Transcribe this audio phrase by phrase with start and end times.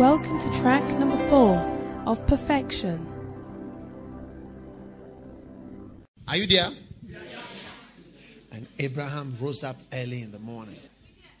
[0.00, 1.58] Welcome to track number four
[2.06, 3.06] of Perfection.
[6.26, 6.70] Are you there?
[8.50, 10.78] And Abraham rose up early in the morning.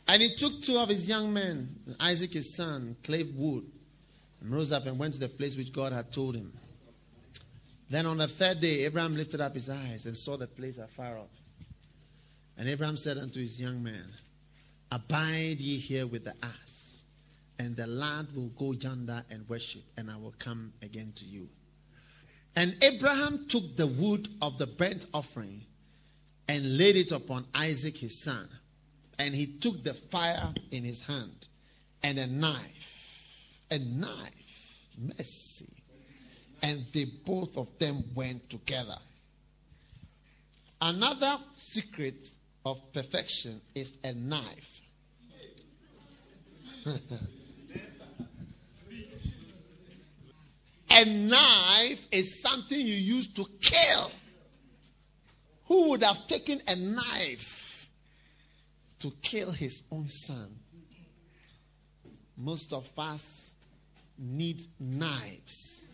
[0.06, 3.64] And he took two of his young men, Isaac his son, clave wood,
[4.42, 6.52] and rose up and went to the place which God had told him.
[7.88, 11.16] Then on the third day, Abraham lifted up his eyes and saw the place afar
[11.16, 11.30] off.
[12.58, 14.04] And Abraham said unto his young men,
[14.92, 16.89] Abide ye here with the ass,
[17.60, 21.46] and the lad will go yonder and worship, and I will come again to you.
[22.56, 25.66] And Abraham took the wood of the burnt offering
[26.48, 28.48] and laid it upon Isaac his son.
[29.18, 31.48] And he took the fire in his hand
[32.02, 34.78] and a knife, a knife,
[35.18, 35.82] mercy.
[36.62, 38.96] And they both of them went together.
[40.80, 42.26] Another secret
[42.64, 44.80] of perfection is a knife.
[50.90, 54.10] a knife is something you use to kill.
[55.66, 57.88] Who would have taken a knife
[58.98, 60.56] to kill his own son?
[62.36, 63.54] Most of us
[64.18, 65.86] need knives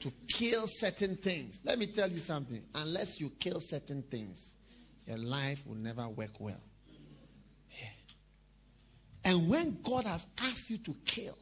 [0.00, 1.62] to kill certain things.
[1.64, 2.62] Let me tell you something.
[2.74, 4.56] Unless you kill certain things,
[5.06, 6.60] your life will never work well.
[7.70, 7.88] Yeah.
[9.24, 11.38] And when God has asked you to kill,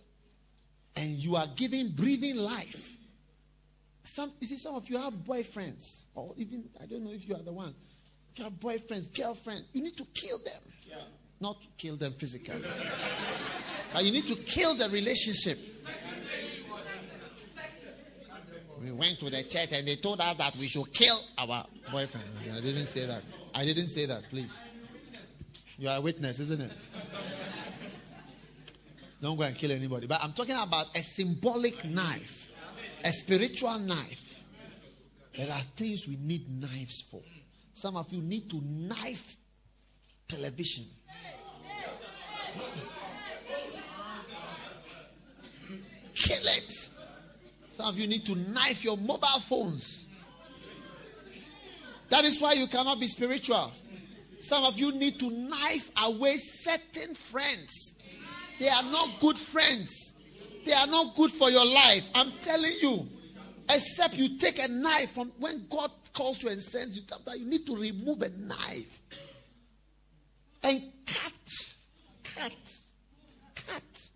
[0.97, 2.97] and you are giving breathing life,
[4.03, 7.35] some you see, some of you have boyfriends, or even I don't know if you
[7.35, 7.75] are the one.
[8.37, 9.65] You have boyfriends, girlfriends.
[9.73, 10.97] You need to kill them, yeah.
[11.41, 12.63] not kill them physically,
[13.93, 15.59] but you need to kill the relationship.
[18.81, 22.27] We went to the church and they told us that we should kill our boyfriend.
[22.51, 23.25] I didn't say that.
[23.55, 24.65] I didn't say that, please.
[25.77, 26.73] You are a witness, isn't it?
[29.21, 30.07] Don't go and kill anybody.
[30.07, 32.53] But I'm talking about a symbolic knife,
[33.05, 34.41] a spiritual knife.
[35.35, 37.23] There are things we need knives for.
[37.75, 39.37] Some of you need to knife
[40.27, 40.87] television.
[46.15, 46.89] Kill it.
[47.69, 50.05] Some of you need to knife your mobile phones.
[52.09, 53.73] That is why you cannot be spiritual.
[54.41, 57.97] Some of you need to knife away certain friends.
[58.61, 60.15] They are not good friends.
[60.67, 62.05] They are not good for your life.
[62.15, 63.09] I'm telling you.
[63.71, 67.05] Except you take a knife from when God calls you and sends you,
[67.37, 69.01] you need to remove a knife
[70.65, 71.33] and cut,
[72.25, 72.53] cut,
[73.55, 74.11] cut.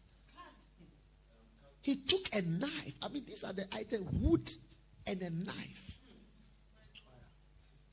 [1.80, 2.94] He took a knife.
[3.00, 4.50] I mean, these are the items wood
[5.06, 5.98] and a knife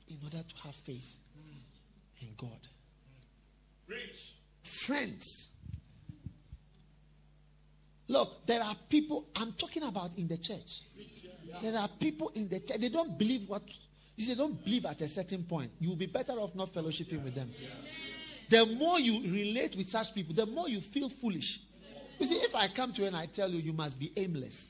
[0.08, 1.16] in order to have faith
[2.20, 2.66] in God.
[3.86, 4.34] Rich.
[4.64, 5.48] Friends.
[8.12, 10.82] Look, there are people, I'm talking about in the church.
[11.62, 13.62] There are people in the church, they don't believe what,
[14.18, 15.70] they don't believe at a certain point.
[15.80, 17.50] You'll be better off not fellowshipping with them.
[18.50, 21.60] The more you relate with such people, the more you feel foolish.
[22.18, 24.68] You see, if I come to you and I tell you you must be aimless,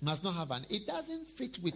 [0.00, 1.74] must not have an, it doesn't fit with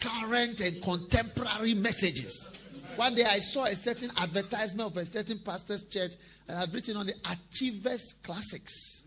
[0.00, 2.50] current and contemporary messages.
[2.96, 6.12] One day I saw a certain advertisement of a certain pastor's church
[6.48, 9.04] and had written on the Achievers Classics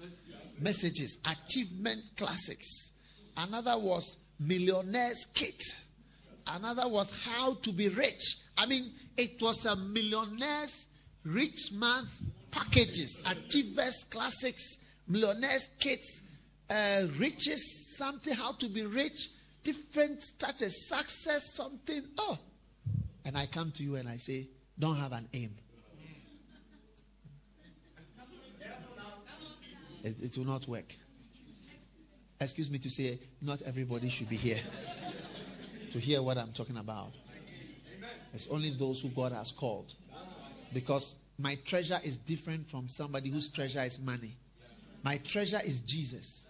[0.60, 2.92] messages, Achievement Classics.
[3.36, 5.60] Another was Millionaire's Kit.
[6.46, 8.38] Another was How to Be Rich.
[8.56, 10.88] I mean, it was a millionaire's
[11.24, 16.22] rich man's packages, Achievers Classics, Millionaire's Kits,
[16.70, 19.30] uh, Riches, something, How to Be Rich,
[19.64, 22.04] different status, success, something.
[22.20, 22.38] Oh.
[23.30, 24.48] And I come to you and I say,
[24.80, 25.54] don't have an aim.
[30.04, 30.96] It, it will not work.
[32.42, 34.60] Excuse me to say, not everybody should be here
[35.92, 37.12] to hear what I'm talking about.
[38.34, 39.94] It's only those who God has called.
[40.74, 44.38] Because my treasure is different from somebody whose treasure is money.
[45.04, 46.48] My treasure is Jesus.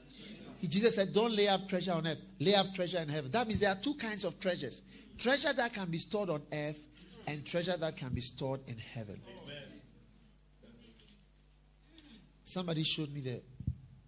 [0.66, 3.32] Jesus said, Don't lay up treasure on earth, lay up treasure in heaven.
[3.32, 4.82] That means there are two kinds of treasures
[5.20, 6.88] treasure that can be stored on earth
[7.28, 9.22] and treasure that can be stored in heaven.
[12.44, 13.42] Somebody showed me the,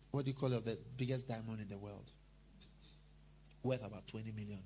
[0.09, 2.09] what do you call it, the biggest diamond in the world,
[3.61, 4.59] worth about $20 million.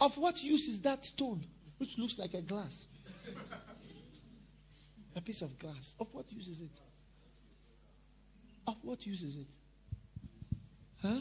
[0.00, 1.44] Of what use is that stone,
[1.76, 2.86] which looks like a glass?
[5.14, 5.94] A piece of glass.
[6.00, 6.80] Of what use is it?
[8.66, 9.46] Of what use is it?
[11.02, 11.20] Huh?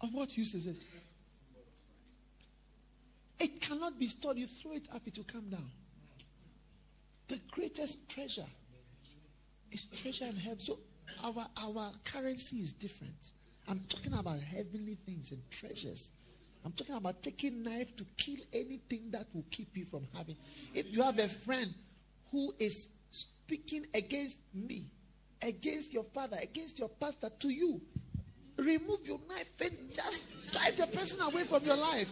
[0.00, 0.76] Of what use is it?
[3.38, 4.38] It cannot be stored.
[4.38, 5.70] You throw it up, it will come down.
[7.28, 8.46] The greatest treasure
[9.72, 10.60] is treasure in heaven.
[10.60, 10.78] So
[11.22, 13.32] our our currency is different.
[13.68, 16.12] I'm talking about heavenly things and treasures.
[16.64, 20.36] I'm talking about taking knife to kill anything that will keep you from having.
[20.74, 21.72] If you have a friend
[22.30, 24.86] who is speaking against me,
[25.42, 27.80] against your father, against your pastor to you,
[28.66, 32.08] remove your knife and just drive the person away from your life.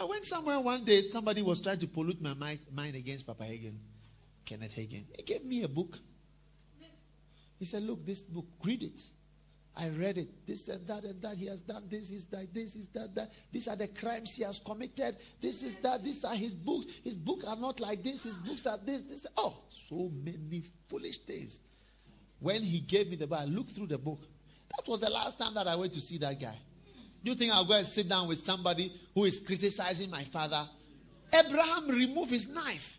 [0.00, 3.74] I went somewhere one day, somebody was trying to pollute my mind, against Papa Hagin,
[4.44, 5.04] Kenneth Hagin.
[5.16, 5.98] He gave me a book.
[7.58, 9.00] He said, Look, this book, read it.
[9.76, 10.46] I read it.
[10.46, 11.36] This and that and that.
[11.36, 13.30] He has done this, is that, this is that, that.
[13.52, 15.16] These are the crimes he has committed.
[15.40, 16.02] This is that.
[16.02, 16.86] These are his books.
[17.04, 18.24] His books are not like this.
[18.24, 19.02] His books are this.
[19.02, 19.26] This.
[19.36, 21.60] Oh, so many foolish things.
[22.40, 24.20] When he gave me the book, I looked through the book.
[24.76, 26.56] That was the last time that I went to see that guy.
[27.24, 30.68] Do you think I'll go and sit down with somebody who is criticizing my father?
[31.32, 32.98] Abraham removed his knife.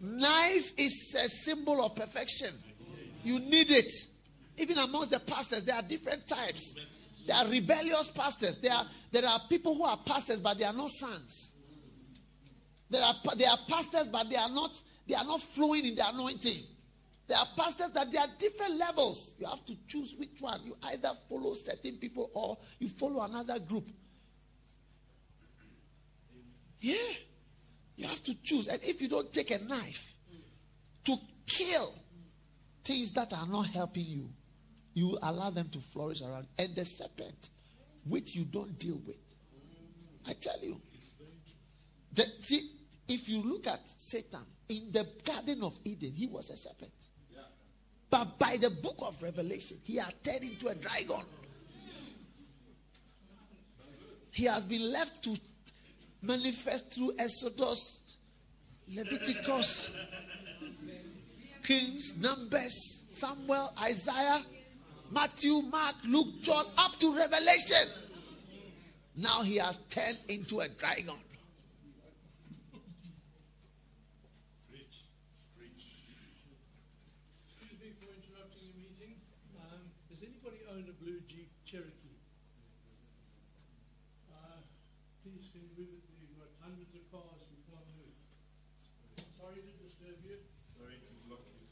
[0.00, 2.52] Knife is a symbol of perfection.
[3.22, 3.92] You need it.
[4.58, 6.74] Even amongst the pastors, there are different types.
[7.26, 8.56] There are rebellious pastors.
[8.58, 11.52] There are, there are people who are pastors, but they are not sons.
[12.88, 16.08] There are, there are pastors, but they are not, they are not flowing in the
[16.08, 16.62] anointing.
[17.28, 19.34] There are pastors that there are different levels.
[19.38, 20.60] You have to choose which one.
[20.64, 23.90] You either follow certain people or you follow another group.
[26.80, 26.94] Yeah.
[27.96, 28.68] You have to choose.
[28.68, 30.14] And if you don't take a knife
[31.04, 31.94] to kill
[32.84, 34.28] things that are not helping you,
[34.94, 36.46] you allow them to flourish around.
[36.58, 37.50] And the serpent,
[38.04, 39.16] which you don't deal with.
[40.28, 40.80] I tell you.
[42.12, 42.70] The, see,
[43.08, 47.05] if you look at Satan in the Garden of Eden, he was a serpent.
[48.10, 51.22] But by the book of Revelation, he had turned into a dragon.
[54.30, 55.36] He has been left to
[56.22, 58.16] manifest through Exodus,
[58.94, 59.90] Leviticus,
[61.64, 64.42] Kings, Numbers, Samuel, Isaiah,
[65.10, 67.88] Matthew, Mark, Luke, John, up to Revelation.
[69.16, 71.14] Now he has turned into a dragon.
[77.48, 79.16] Excuse me for interrupting your meeting.
[79.56, 82.20] Um, does anybody own a blue Jeep Cherokee?
[84.28, 84.60] Uh,
[85.24, 86.04] please can you move it?
[86.20, 88.12] We've got hundreds of cars we can't move.
[89.40, 90.36] Sorry to disturb you.
[90.76, 91.66] Sorry to block you.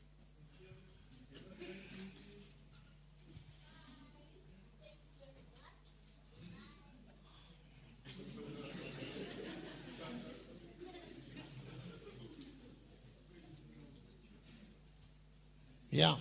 [15.94, 16.16] Yeah.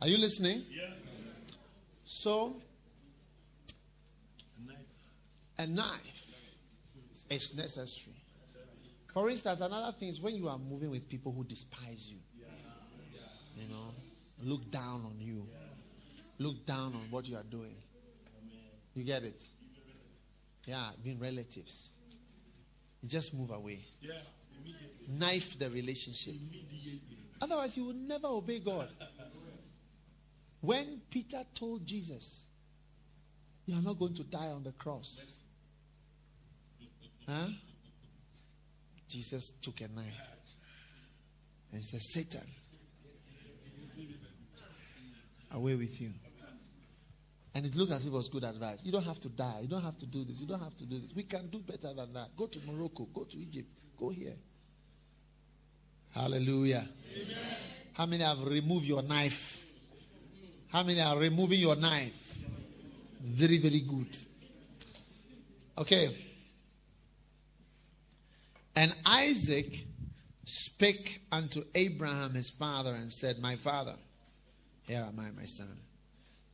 [0.00, 0.64] Are you listening?
[0.70, 0.84] Yeah.
[2.04, 2.54] So,
[5.58, 6.54] a knife
[7.28, 8.14] is necessary.
[9.12, 12.18] For instance, another thing is when you are moving with people who despise you,
[13.56, 13.94] you know,
[14.42, 15.48] look down on you,
[16.38, 17.74] look down on what you are doing.
[18.94, 19.42] You get it?
[20.66, 21.90] Yeah, being relatives.
[23.02, 23.86] You just move away.
[25.08, 26.34] Knife the relationship.
[27.40, 28.88] Otherwise, you will never obey God.
[30.60, 32.44] When Peter told Jesus,
[33.66, 35.20] You are not going to die on the cross.
[37.28, 37.48] Huh?
[39.08, 40.14] Jesus took a knife
[41.72, 42.46] and said, Satan,
[45.52, 46.10] away with you.
[47.54, 48.80] And it looked as if it was good advice.
[48.84, 49.60] You don't have to die.
[49.62, 50.40] You don't have to do this.
[50.40, 51.14] You don't have to do this.
[51.14, 52.36] We can do better than that.
[52.36, 53.04] Go to Morocco.
[53.12, 53.72] Go to Egypt.
[53.98, 54.34] Go here.
[56.16, 56.88] Hallelujah.
[57.14, 57.36] Amen.
[57.92, 59.62] How many have removed your knife?
[60.68, 62.38] How many are removing your knife?
[63.22, 64.16] Very, very good.
[65.76, 66.16] Okay.
[68.74, 69.84] And Isaac
[70.46, 73.96] spake unto Abraham his father and said, My father,
[74.86, 75.76] here am I, my son.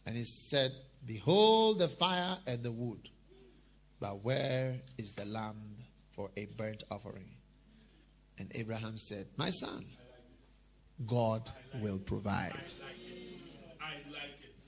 [0.04, 0.72] And he said,
[1.06, 3.08] Behold the fire and the wood,
[4.00, 5.76] but where is the lamb
[6.10, 7.28] for a burnt offering?
[8.38, 9.84] And Abraham said, My son,
[11.06, 12.70] God will provide.
[13.80, 14.64] I like it.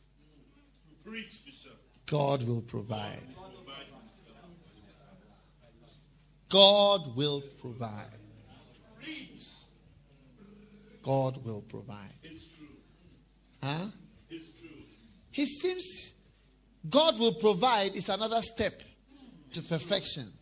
[1.05, 1.81] Preach, Bishop.
[2.07, 3.23] God will provide.
[6.49, 8.07] God will provide.
[11.03, 12.15] God will provide.
[12.23, 12.67] It's true.
[13.63, 13.87] Huh?
[14.31, 14.71] It's true.
[15.31, 16.15] He seems
[16.89, 18.81] God will provide is another step.
[19.53, 20.33] To perfection.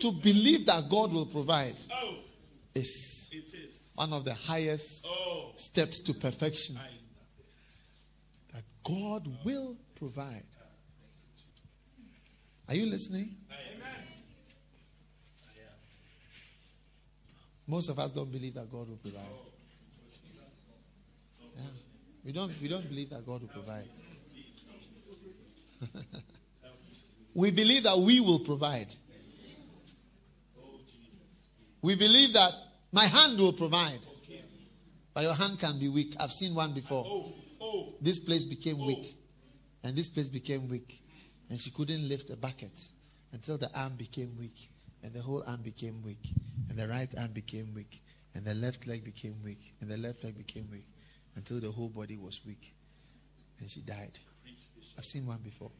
[0.00, 2.16] To believe that God will provide Oh,
[2.74, 3.92] is it is.
[3.94, 6.78] one of the highest Oh, steps to perfection.
[8.52, 10.44] That God will provide.
[12.68, 13.36] Are you listening?
[17.66, 19.22] Most of us don't believe that God will provide.
[21.56, 21.62] Yeah.
[22.24, 23.88] We don't we don't believe that God will provide.
[27.34, 28.94] we believe that we will provide.
[31.82, 32.52] We believe that
[32.92, 34.00] my hand will provide.
[35.14, 36.14] But your hand can be weak.
[36.18, 37.04] I've seen one before.
[37.06, 38.86] Oh, oh, This place became oh.
[38.86, 39.16] weak.
[39.84, 41.02] And this place became weak.
[41.50, 42.88] And she couldn't lift a bucket
[43.32, 44.70] until the arm became weak.
[45.02, 46.32] And the whole arm became weak.
[46.70, 48.02] And the right arm became weak.
[48.34, 49.74] And the left leg became weak.
[49.80, 50.86] And the left leg became weak.
[51.34, 52.72] Until the whole body was weak.
[53.58, 54.18] And she died.
[54.96, 55.70] I've seen one before.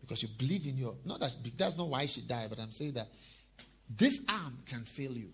[0.00, 0.94] Because you believe in your.
[1.04, 3.08] Not that that's not why she died, but I'm saying that
[3.88, 5.30] this arm can fail you.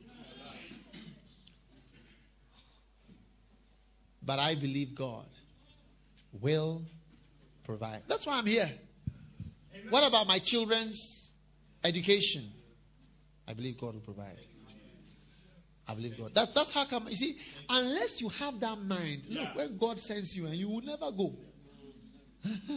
[4.23, 5.27] But I believe God
[6.41, 6.83] will
[7.65, 8.03] provide.
[8.07, 8.71] That's why I'm here.
[9.89, 11.33] What about my children's
[11.83, 12.51] education?
[13.49, 14.37] I believe God will provide.
[15.89, 16.33] I believe God.
[16.35, 17.09] That's, that's how come.
[17.09, 17.39] You see,
[17.69, 21.35] unless you have that mind, look, when God sends you and you will never go.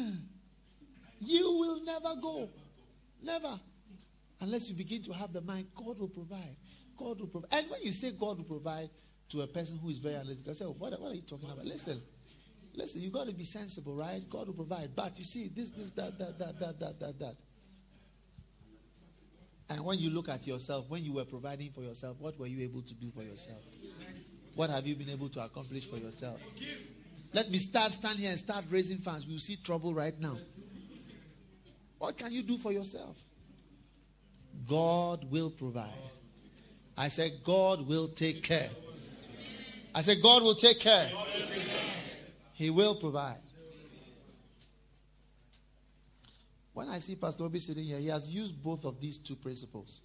[1.19, 2.49] you will never go.
[3.21, 3.59] Never.
[4.43, 6.57] Unless you begin to have the mind, God will provide.
[6.97, 7.47] God will provide.
[7.53, 8.89] And when you say God will provide
[9.29, 11.49] to a person who is very analytical, I say, oh, what, what are you talking
[11.49, 11.65] about?
[11.65, 12.01] Listen.
[12.75, 14.21] Listen, you've got to be sensible, right?
[14.29, 14.89] God will provide.
[14.93, 17.35] But you see, this, this, that, that, that, that, that, that, that.
[19.69, 22.63] And when you look at yourself, when you were providing for yourself, what were you
[22.63, 23.61] able to do for yourself?
[24.55, 26.41] What have you been able to accomplish for yourself?
[27.31, 29.25] Let me start, stand here and start raising funds.
[29.25, 30.37] We'll see trouble right now.
[31.97, 33.15] What can you do for yourself?
[34.67, 35.89] God will provide.
[36.97, 38.69] I said, God will take care.
[39.95, 41.11] I said, God will take care.
[42.53, 43.39] He will provide.
[46.73, 50.01] When I see Pastor Obi sitting here, he has used both of these two principles.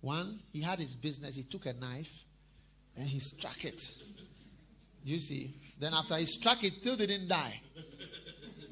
[0.00, 2.24] One, he had his business, he took a knife
[2.96, 3.94] and he struck it.
[5.04, 5.54] You see?
[5.78, 7.60] Then after he struck it, still didn't die.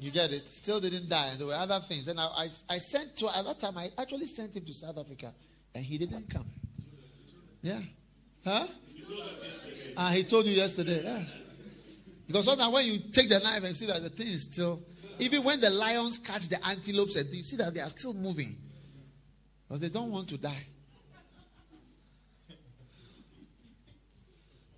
[0.05, 0.47] You get it?
[0.47, 1.29] Still didn't die.
[1.31, 2.07] And there were other things.
[2.07, 4.99] And I, I, I sent to, at that time, I actually sent him to South
[4.99, 5.33] Africa.
[5.73, 6.45] And he didn't come.
[7.63, 7.81] Yeah.
[8.43, 8.67] Huh?
[9.97, 11.03] Ah, he told you yesterday.
[11.03, 11.23] Yeah.
[12.27, 14.83] Because sometimes when you take the knife and see that the thing is still,
[15.17, 18.57] even when the lions catch the antelopes and you see that they are still moving.
[19.67, 20.67] Because they don't want to die.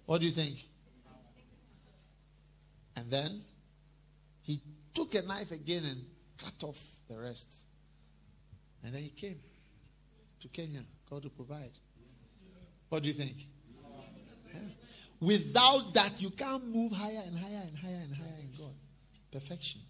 [0.05, 0.65] What do you think?
[2.95, 3.41] And then
[4.41, 4.61] he
[4.97, 6.03] took a knife again and
[6.39, 7.63] cut off the rest.
[8.83, 9.39] And then he came
[10.39, 10.81] to Kenya.
[11.07, 11.71] God to provide.
[12.89, 13.35] What do you think?
[14.51, 14.59] Yeah.
[15.19, 18.73] Without that, you can't move higher and higher and higher and higher in God.
[19.31, 19.81] Perfection.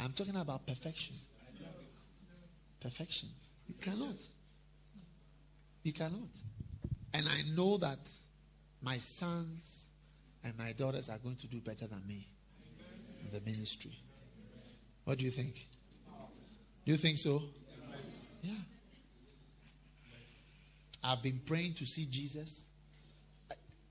[0.00, 1.14] I'm talking about perfection.
[2.80, 3.28] Perfection.
[3.68, 4.16] You cannot.
[5.84, 6.30] You cannot.
[7.14, 8.10] And I know that
[8.82, 9.86] my sons
[10.42, 12.26] and my daughters are going to do better than me
[13.32, 13.98] the ministry.
[15.04, 15.66] What do you think?
[16.84, 17.42] Do you think so?
[18.42, 18.54] Yeah.
[21.02, 22.64] I've been praying to see Jesus.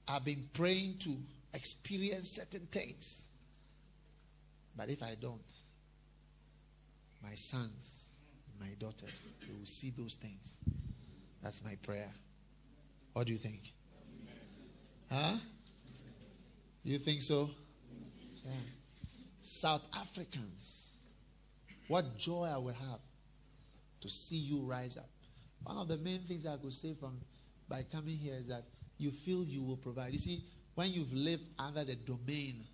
[0.07, 1.17] I've been praying to
[1.53, 3.29] experience certain things.
[4.75, 5.41] But if I don't,
[7.23, 8.17] my sons,
[8.59, 10.59] my daughters, they will see those things.
[11.43, 12.09] That's my prayer.
[13.13, 13.73] What do you think?
[15.11, 15.37] Huh?
[16.83, 17.49] You think so?
[18.45, 18.51] Yeah.
[19.41, 20.91] South Africans,
[21.87, 22.99] what joy I would have
[24.01, 25.09] to see you rise up.
[25.63, 27.19] One of the main things I could say from
[27.69, 28.63] by coming here is that
[28.97, 30.13] you feel you will provide.
[30.13, 30.43] You see,
[30.75, 32.65] when you've lived under the domain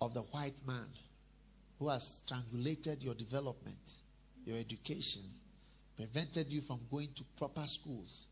[0.00, 0.86] of the white man
[1.78, 3.96] who has strangulated your development,
[4.44, 5.22] your education,
[5.96, 8.26] prevented you from going to proper schools,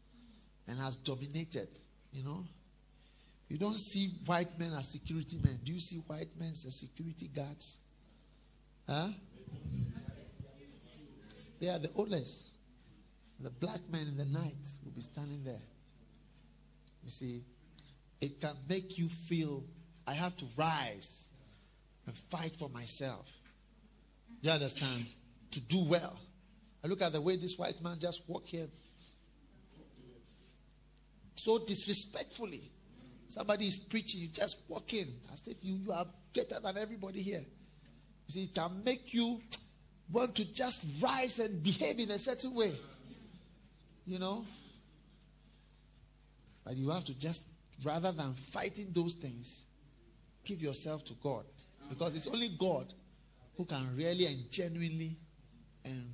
[0.69, 1.69] and has dominated,
[2.13, 2.45] you know.
[3.53, 5.61] You don't see white men as security men.
[5.63, 7.81] Do you see white men as security guards?
[8.89, 9.09] Huh?
[11.61, 12.49] They are the oldest.
[13.41, 15.61] The black man in the night will be standing there.
[17.05, 17.45] You see,
[18.23, 19.65] it can make you feel
[20.07, 21.29] I have to rise
[22.07, 23.27] and fight for myself.
[24.41, 25.05] Do you understand?
[25.51, 26.19] To do well.
[26.83, 28.69] I look at the way this white man just walked here
[31.37, 32.71] so disrespectfully.
[33.33, 37.23] Somebody is preaching, you just walk in as if you, you are greater than everybody
[37.23, 37.41] here.
[37.41, 39.41] You see, it can make you
[40.11, 42.75] want to just rise and behave in a certain way.
[44.07, 44.45] You know?
[46.63, 47.47] But you have to just,
[47.83, 49.65] rather than fighting those things,
[50.45, 51.47] give yourself to God.
[51.89, 52.93] Because it's only God
[53.57, 55.17] who can really and genuinely
[55.87, 56.13] and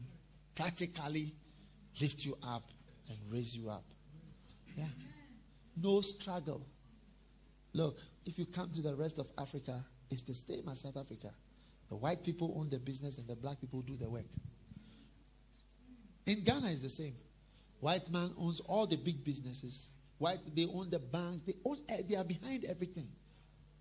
[0.55, 1.35] practically
[2.01, 2.71] lift you up
[3.09, 3.83] and raise you up.
[4.77, 4.85] Yeah.
[5.83, 6.63] No struggle.
[7.73, 11.31] Look, if you come to the rest of Africa, it's the same as South Africa.
[11.89, 14.27] The white people own the business and the black people do the work.
[16.27, 17.15] In Ghana, it's the same.
[17.81, 19.91] White man owns all the big businesses.
[20.19, 21.45] White, they own the banks.
[21.47, 21.79] They own.
[21.89, 23.09] eh, They are behind everything.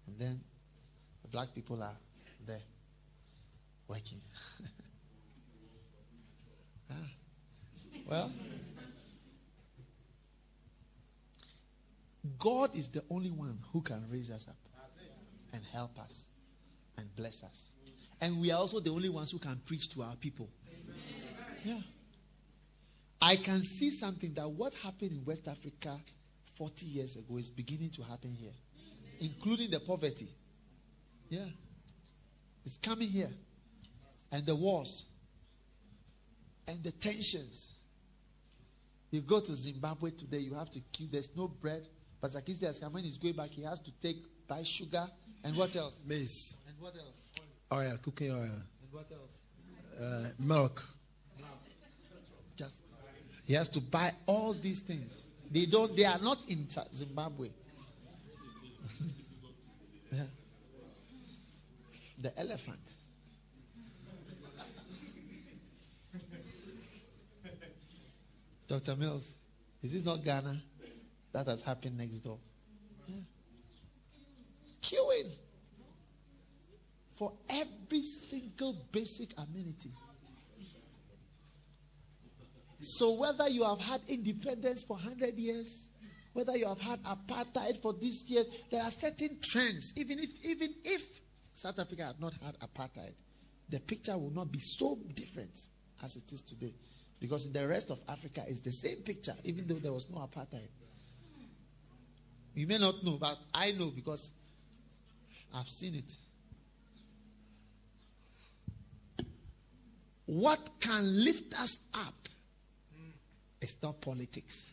[0.06, 0.40] And then
[1.24, 1.98] the black people are
[2.46, 2.62] there
[3.88, 4.22] working.
[6.92, 6.96] ah.
[8.06, 8.32] Well,
[12.40, 14.58] God is the only one who can raise us up
[15.54, 16.26] and help us
[16.98, 17.74] and bless us.
[18.20, 20.50] And we are also the only ones who can preach to our people.
[21.64, 21.80] Yeah.
[23.22, 26.00] I can see something that what happened in West Africa
[26.56, 28.54] 40 years ago is beginning to happen here,
[29.20, 30.30] including the poverty.
[31.30, 31.46] Yeah.
[32.66, 33.30] It's coming here.
[34.32, 35.06] And the wars.
[36.68, 37.74] And the tensions.
[39.10, 41.08] You go to Zimbabwe today, you have to queue.
[41.10, 41.88] There's no bread.
[42.22, 45.08] Pastor Kisti has come when he's going back, he has to take buy sugar
[45.44, 46.02] and what else?
[46.06, 47.22] Maize, And what else?
[47.72, 49.42] oil, cooking oil, And what else?
[50.02, 50.84] uh, milk.
[52.56, 52.82] Just
[53.46, 55.28] he has to buy all these things.
[55.52, 55.96] They don't.
[55.96, 57.50] They are not in Zimbabwe.
[60.12, 60.24] Yeah.
[62.20, 62.94] The elephant.
[68.68, 68.96] Dr.
[68.96, 69.40] Mills,
[69.82, 70.62] is this not Ghana?
[71.38, 72.40] That has happened next door.
[73.06, 73.18] Yeah.
[74.82, 75.30] Queuing
[77.14, 79.92] for every single basic amenity.
[82.80, 85.90] So whether you have had independence for 100 years,
[86.34, 89.94] whether you have had apartheid for these years, there are certain trends.
[89.96, 91.22] Even if, even if
[91.54, 93.14] South Africa had not had apartheid,
[93.70, 95.68] the picture will not be so different
[96.04, 96.74] as it is today.
[97.20, 100.18] Because in the rest of Africa, it's the same picture, even though there was no
[100.18, 100.70] apartheid.
[102.58, 104.32] You may not know, but I know because
[105.54, 106.18] I've seen it.
[110.26, 112.28] What can lift us up
[113.62, 114.72] it's not politics.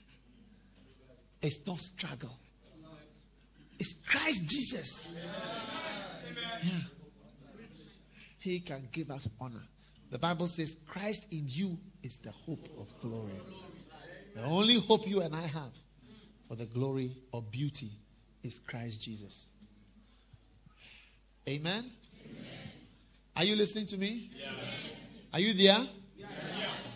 [1.40, 2.37] It's not struggle.
[3.79, 5.11] It's Christ Jesus.
[6.62, 6.70] Yeah.
[8.38, 9.62] He can give us honor.
[10.11, 13.33] The Bible says, Christ in you is the hope of glory.
[14.35, 15.73] The only hope you and I have
[16.48, 17.90] for the glory or beauty
[18.42, 19.46] is Christ Jesus.
[21.48, 21.90] Amen?
[23.37, 24.30] Are you listening to me?
[25.33, 25.87] Are you there?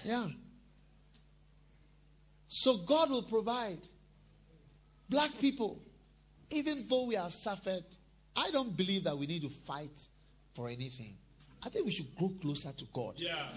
[0.04, 0.28] yeah.
[2.46, 3.80] So God will provide.
[5.08, 5.80] Black people,
[6.50, 7.84] even though we have suffered,
[8.37, 9.98] I don't believe that we need to fight
[10.54, 11.16] for anything.
[11.62, 13.14] I think we should grow closer to God.
[13.16, 13.48] Yeah.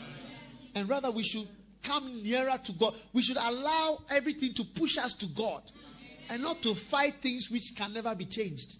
[0.74, 1.48] And rather, we should
[1.84, 2.96] come nearer to God.
[3.14, 5.64] We should allow everything to push us to God
[6.30, 8.78] and not to fight things which can never be changed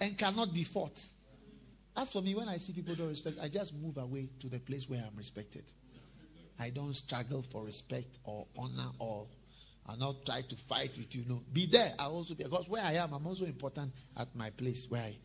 [0.00, 1.00] and cannot be fought.
[1.96, 4.60] As for me, when I see people don't respect, I just move away to the
[4.60, 5.64] place where I'm respected.
[6.58, 9.26] I don't struggle for respect or honor or
[9.86, 11.24] I'll not try to fight with you.
[11.26, 11.94] No, be there.
[11.98, 15.16] I also be because where I am, I'm also important at my place where I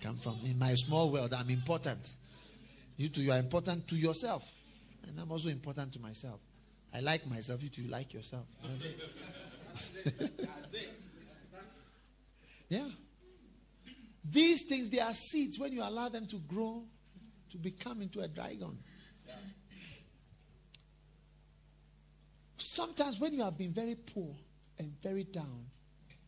[0.00, 0.38] come from.
[0.44, 2.14] In my small world, I'm important.
[2.96, 4.44] You too, you are important to yourself,
[5.06, 6.40] and I'm also important to myself.
[6.96, 7.62] I like myself.
[7.62, 8.46] You too, like yourself.
[8.64, 8.84] That's
[10.02, 10.40] it.
[12.70, 12.88] yeah.
[14.24, 16.84] These things, they are seeds when you allow them to grow
[17.50, 18.78] to become into a dragon.
[22.56, 24.34] Sometimes when you have been very poor
[24.78, 25.66] and very down,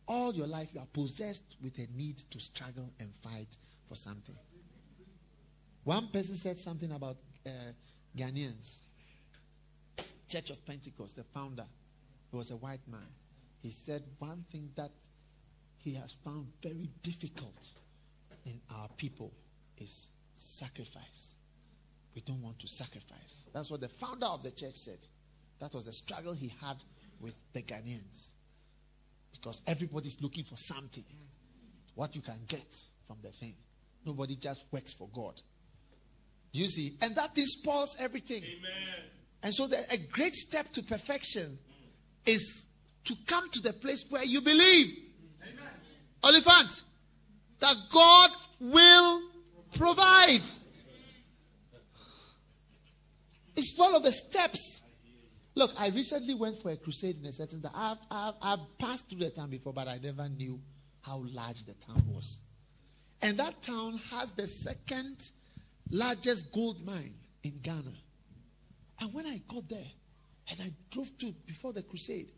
[0.07, 4.35] all your life you are possessed with a need to struggle and fight for something.
[5.83, 7.49] One person said something about uh,
[8.15, 8.88] Ghanaians.
[10.29, 11.65] Church of Pentecost, the founder,
[12.31, 13.07] he was a white man.
[13.61, 14.91] He said one thing that
[15.79, 17.67] he has found very difficult
[18.45, 19.33] in our people
[19.77, 21.35] is sacrifice.
[22.15, 23.45] We don't want to sacrifice.
[23.53, 24.99] That's what the founder of the church said.
[25.59, 26.77] That was the struggle he had
[27.19, 28.31] with the Ghanaians.
[29.31, 31.03] Because everybody's looking for something.
[31.95, 32.75] What you can get
[33.07, 33.55] from the thing.
[34.05, 35.41] Nobody just works for God.
[36.53, 36.97] Do you see?
[37.01, 38.43] And that thing spoils everything.
[38.43, 39.09] Amen.
[39.41, 41.57] And so the, a great step to perfection
[42.25, 42.65] is
[43.05, 44.97] to come to the place where you believe.
[46.21, 46.83] Oliphant,
[47.59, 49.21] that God will
[49.73, 50.41] provide.
[53.55, 54.81] It's one of the steps.
[55.55, 57.71] Look, I recently went for a crusade in a certain town.
[57.73, 60.59] I've, I've, I've passed through the town before, but I never knew
[61.01, 62.37] how large the town was.
[63.21, 65.17] And that town has the second
[65.89, 67.93] largest gold mine in Ghana.
[68.99, 69.91] And when I got there,
[70.51, 72.31] And I drove to before the crusade.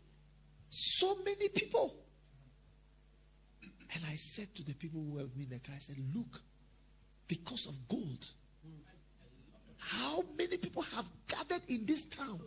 [0.68, 1.94] So many people.
[3.94, 5.96] And I said to the people who were with me in the car, I said,
[6.14, 6.40] Look,
[7.26, 8.30] because of gold,
[9.78, 12.40] how many people have gathered in this town?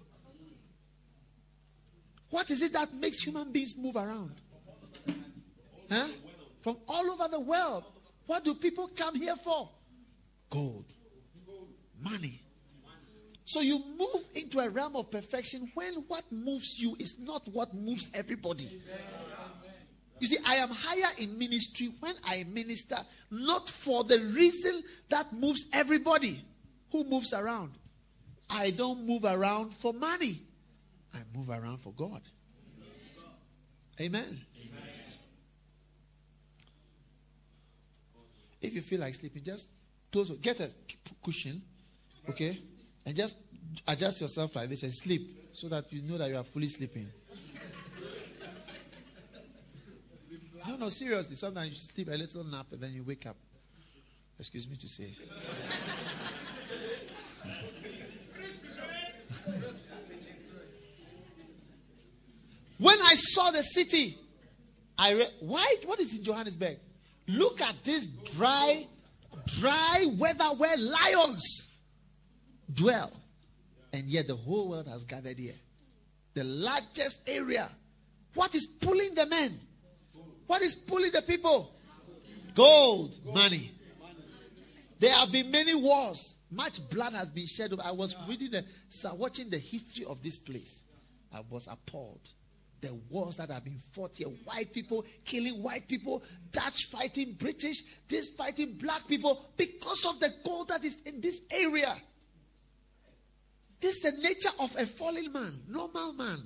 [2.29, 4.35] What is it that makes human beings move around?
[5.91, 6.07] Huh?
[6.61, 7.83] From all over the world.
[8.25, 9.69] What do people come here for?
[10.49, 10.95] Gold,
[12.01, 12.41] money.
[13.45, 17.73] So you move into a realm of perfection when what moves you is not what
[17.75, 18.81] moves everybody.
[20.19, 22.97] You see, I am higher in ministry when I minister,
[23.29, 26.43] not for the reason that moves everybody
[26.91, 27.71] who moves around.
[28.49, 30.41] I don't move around for money,
[31.13, 32.21] I move around for God.
[33.99, 34.41] Amen.
[38.61, 39.69] If you feel like sleeping, just
[40.11, 40.71] close, get a
[41.23, 41.61] cushion,
[42.29, 42.57] okay,
[43.05, 43.37] and just
[43.87, 47.07] adjust yourself like this and sleep so that you know that you are fully sleeping.
[50.67, 51.35] No, no, seriously.
[51.35, 53.35] Sometimes you sleep a little nap and then you wake up.
[54.39, 55.15] Excuse me to say.
[62.79, 64.17] when I saw the city,
[64.97, 65.75] I read, why?
[65.85, 66.79] What is in Johannesburg?
[67.27, 68.87] Look at this dry,
[69.59, 71.67] dry weather where lions
[72.73, 73.11] dwell.
[73.93, 75.55] And yet the whole world has gathered here.
[76.33, 77.69] The largest area.
[78.33, 79.59] What is pulling the men?
[80.47, 81.73] What is pulling the people?
[82.53, 83.71] Gold, money.
[84.99, 86.35] There have been many wars.
[86.51, 87.73] Much blood has been shed.
[87.83, 88.65] I was reading, the,
[89.15, 90.83] watching the history of this place.
[91.33, 92.29] I was appalled.
[92.81, 97.81] The wars that have been fought here, white people killing white people, Dutch fighting British,
[98.07, 101.95] this fighting black people because of the gold that is in this area.
[103.85, 106.41] This is the nature of a fallen man, normal man.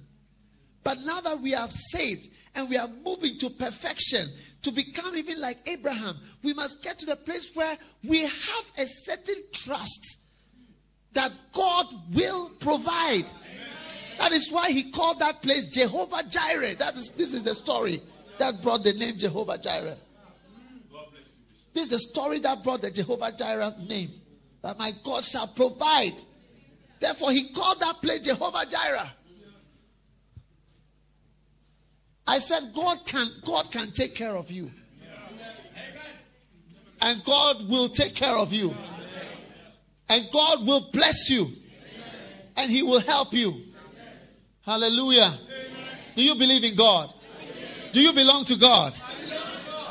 [0.84, 4.28] But now that we are saved and we are moving to perfection,
[4.64, 8.86] to become even like Abraham, we must get to the place where we have a
[8.86, 10.20] certain trust
[11.14, 13.24] that God will provide.
[14.18, 16.76] That is why he called that place Jehovah Jireh.
[16.76, 18.02] That is, this is the story
[18.38, 19.96] that brought the name Jehovah Jireh.
[21.74, 24.12] This is the story that brought the Jehovah Jireh name.
[24.62, 26.22] That my God shall provide.
[27.00, 29.12] Therefore, he called that place Jehovah Jireh.
[32.28, 34.70] I said, God can, God can take care of you.
[37.02, 38.76] And God will take care of you.
[40.08, 41.50] And God will bless you.
[42.56, 43.64] And He will help you.
[44.64, 45.34] Hallelujah.
[46.16, 47.14] Do you believe in God?
[47.94, 48.94] Do you belong to God?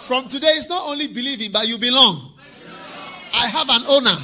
[0.03, 2.35] From today, it's not only believing, but you belong.
[3.35, 4.17] I have an owner.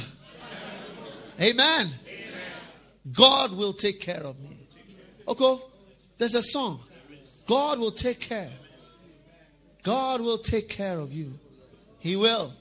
[1.41, 1.91] Amen.
[3.11, 4.57] God will take care of me.
[5.27, 5.61] Okay,
[6.17, 6.79] there's a song.
[7.47, 8.51] God will take care.
[9.83, 11.33] God will take care of you.
[11.99, 12.53] He will.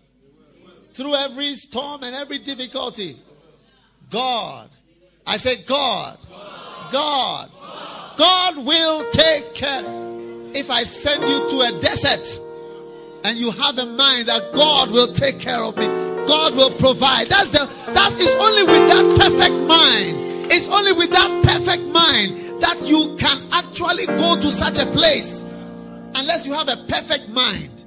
[0.92, 3.18] Through every storm and every difficulty.
[4.10, 4.68] God.
[5.26, 6.18] I say God.
[6.92, 7.50] God.
[8.16, 9.82] God will take care.
[10.54, 12.40] If I send you to a desert
[13.24, 15.86] and you have a mind that God will take care of me,
[16.26, 17.28] God will provide.
[17.28, 20.23] That's the that is only with that perfect mind.
[20.50, 25.44] It's only with that perfect mind that you can actually go to such a place.
[26.14, 27.84] Unless you have a perfect mind,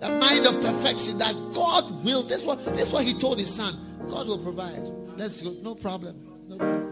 [0.00, 2.22] the mind of perfection that God will.
[2.22, 3.78] This what this what He told His Son.
[4.08, 4.82] God will provide.
[5.16, 5.52] Let's go.
[5.62, 6.16] No problem.
[6.48, 6.87] No problem.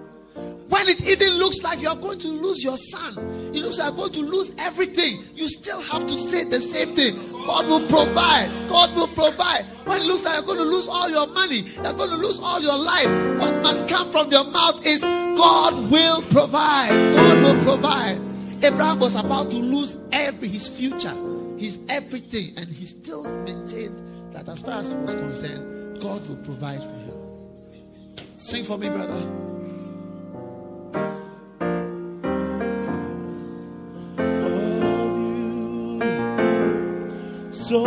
[0.69, 3.19] When it even looks like you are going to lose your son,
[3.55, 7.15] it looks like going to lose everything, you still have to say the same thing.
[7.33, 8.51] God will provide.
[8.69, 9.65] God will provide.
[9.85, 12.41] When it looks like you're going to lose all your money, you're going to lose
[12.41, 13.07] all your life,
[13.39, 16.91] what must come from your mouth is God will provide.
[17.15, 18.21] God will provide.
[18.65, 21.15] Abraham was about to lose every his future,
[21.59, 24.01] his everything, and he still maintained
[24.33, 27.15] that as far as he was concerned, God will provide for him.
[28.39, 29.56] Sing for me, brother.
[37.69, 37.83] So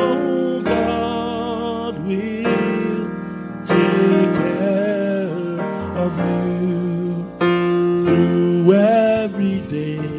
[0.61, 3.09] God will
[3.65, 5.61] take care
[5.95, 7.25] of you
[8.03, 10.18] through every day,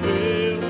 [0.00, 0.60] will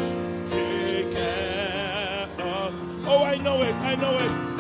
[0.49, 2.75] take care of.
[3.07, 3.75] Oh, I know it.
[3.75, 4.52] I know it.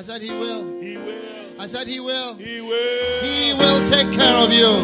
[0.00, 0.80] I said he will.
[0.80, 1.60] He will.
[1.60, 2.32] I said he will.
[2.36, 3.20] He will.
[3.20, 4.80] He will take care of you.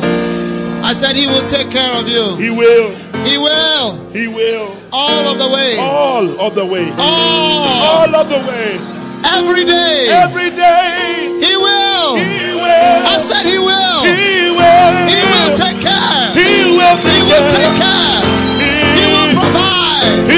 [0.85, 2.37] I said he will take care of you.
[2.37, 2.95] He will.
[3.25, 3.97] He will.
[4.13, 4.77] He will.
[4.93, 5.79] All of the way.
[5.79, 6.93] All of the way.
[6.99, 7.01] All.
[7.01, 8.77] All of the way.
[9.25, 10.13] Every day.
[10.13, 11.41] Every day.
[11.41, 12.21] He will.
[12.21, 13.01] He will.
[13.09, 14.05] I said he will.
[14.05, 14.93] He will.
[15.09, 16.29] He will take care.
[16.37, 18.21] He will take, he will take care.
[18.61, 20.29] He, he will provide.
[20.29, 20.36] He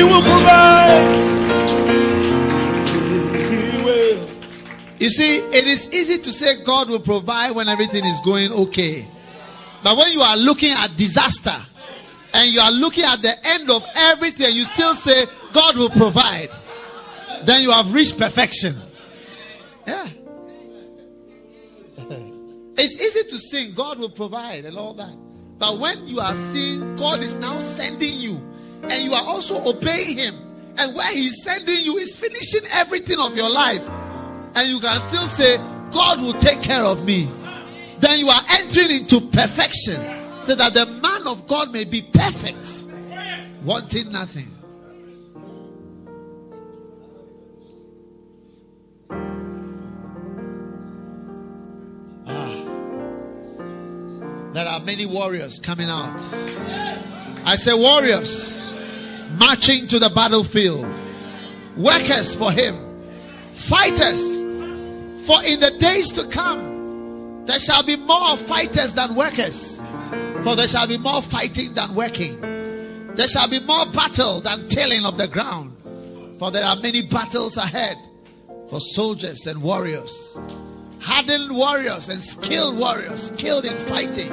[5.08, 9.08] You see, it is easy to say God will provide when everything is going okay.
[9.82, 11.56] But when you are looking at disaster
[12.34, 16.50] and you are looking at the end of everything, you still say God will provide,
[17.44, 18.76] then you have reached perfection.
[19.86, 20.10] Yeah.
[22.76, 25.16] It's easy to sing God will provide and all that.
[25.56, 28.36] But when you are seeing God is now sending you
[28.82, 30.34] and you are also obeying Him,
[30.76, 33.88] and where He's sending you is finishing everything of your life,
[34.58, 35.56] and you can still say,
[35.92, 37.30] God will take care of me,
[38.00, 40.04] then you are entering into perfection
[40.42, 42.88] so that the man of God may be perfect,
[43.64, 44.48] wanting nothing.
[52.26, 52.64] Ah.
[54.54, 56.20] There are many warriors coming out.
[57.44, 58.74] I say, warriors
[59.38, 60.84] marching to the battlefield,
[61.76, 62.76] workers for Him,
[63.52, 64.47] fighters.
[65.28, 69.78] For in the days to come, there shall be more fighters than workers.
[70.42, 72.40] For there shall be more fighting than working.
[73.14, 75.76] There shall be more battle than tilling of the ground.
[76.38, 77.98] For there are many battles ahead
[78.70, 80.38] for soldiers and warriors.
[81.00, 84.30] Hardened warriors and skilled warriors, skilled in fighting.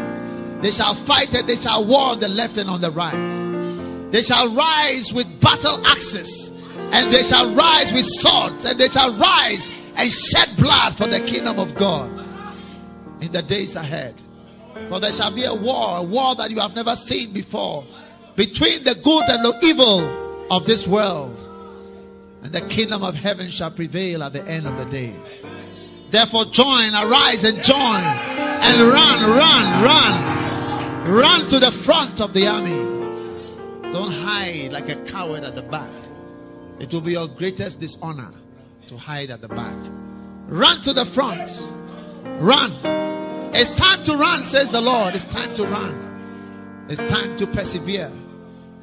[0.62, 4.12] They shall fight and they shall war on the left and on the right.
[4.12, 6.54] They shall rise with battle axes
[6.94, 11.20] and they shall rise with swords and they shall rise and shed blood for the
[11.22, 12.12] kingdom of God
[13.22, 14.22] in the days ahead.
[14.90, 17.86] For there shall be a war, a war that you have never seen before,
[18.36, 21.38] between the good and the evil of this world.
[22.44, 25.16] And the kingdom of heaven shall prevail at the end of the day.
[26.10, 32.48] Therefore, join, arise and join, and run, run, run, run to the front of the
[32.48, 33.92] army.
[33.92, 35.92] Don't hide like a coward at the back.
[36.80, 38.32] It will be your greatest dishonor
[38.88, 39.76] to hide at the back.
[40.48, 41.64] Run to the front.
[42.40, 42.72] Run.
[43.54, 45.16] It's time to run, says the Lord.
[45.16, 46.86] It's time to run.
[46.90, 48.12] It's time to persevere.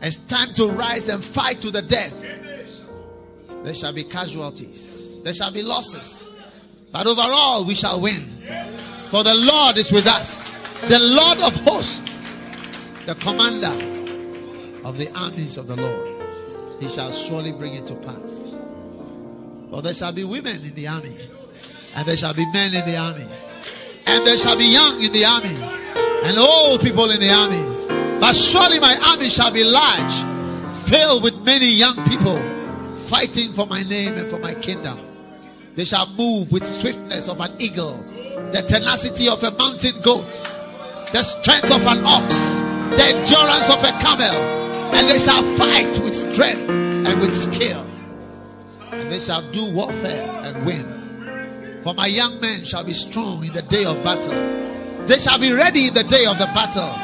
[0.00, 2.12] It's time to rise and fight to the death.
[3.62, 6.32] There shall be casualties, there shall be losses.
[6.90, 8.28] But overall, we shall win.
[9.10, 10.50] For the Lord is with us,
[10.88, 12.34] the Lord of hosts,
[13.06, 13.72] the commander
[14.84, 16.22] of the armies of the Lord.
[16.80, 18.51] He shall surely bring it to pass.
[19.72, 21.16] For there shall be women in the army,
[21.94, 23.24] and there shall be men in the army,
[24.06, 25.56] and there shall be young in the army,
[26.24, 28.20] and old people in the army.
[28.20, 30.12] But surely my army shall be large,
[30.84, 32.36] filled with many young people
[33.08, 35.00] fighting for my name and for my kingdom.
[35.74, 37.96] They shall move with swiftness of an eagle,
[38.52, 40.28] the tenacity of a mountain goat,
[41.12, 42.58] the strength of an ox,
[42.94, 44.36] the endurance of a camel,
[44.92, 47.86] and they shall fight with strength and with skill,
[49.02, 51.80] and they shall do warfare and win.
[51.82, 54.32] For my young men shall be strong in the day of battle.
[55.06, 56.94] They shall be ready in the day of the battle.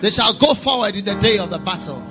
[0.00, 2.02] They shall go forward in the day of the battle.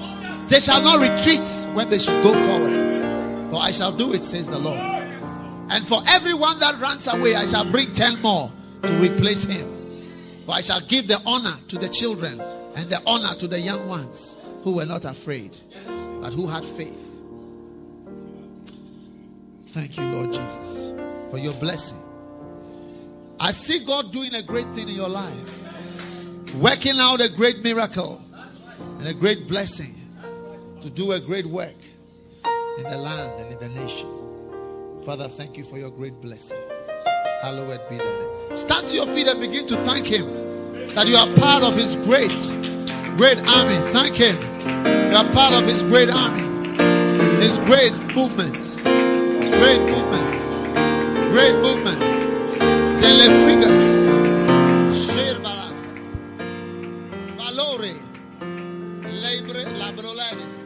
[0.48, 3.50] They shall not retreat when they should go forward.
[3.50, 4.80] For I shall do it, says the Lord.
[4.80, 8.52] And for everyone that runs away, I shall bring ten more
[8.84, 10.04] to replace him.
[10.46, 12.40] For I shall give the honor to the children
[12.76, 15.58] and the honor to the young ones who were not afraid,
[16.22, 17.05] but who had faith.
[19.76, 20.94] Thank you, Lord Jesus,
[21.30, 22.02] for your blessing.
[23.42, 25.38] I see God doing a great thing in your life,
[26.56, 28.22] working out a great miracle
[28.80, 29.94] and a great blessing
[30.80, 31.76] to do a great work
[32.78, 34.10] in the land and in the nation.
[35.04, 36.58] Father, thank you for your great blessing.
[37.42, 38.56] Hallowed be thy name.
[38.56, 41.98] Stand to your feet and begin to thank Him that you are part of His
[41.98, 42.30] great,
[43.18, 43.92] great army.
[43.92, 44.38] Thank Him.
[45.12, 46.44] You are part of His great army,
[47.44, 48.85] His great movement,
[49.60, 50.40] great movement,
[51.32, 52.02] great movement.
[53.02, 53.82] Telefrigas,
[55.04, 55.84] Shirbaras,
[57.38, 57.96] Valore,
[59.24, 60.58] Lebre, Labroleris,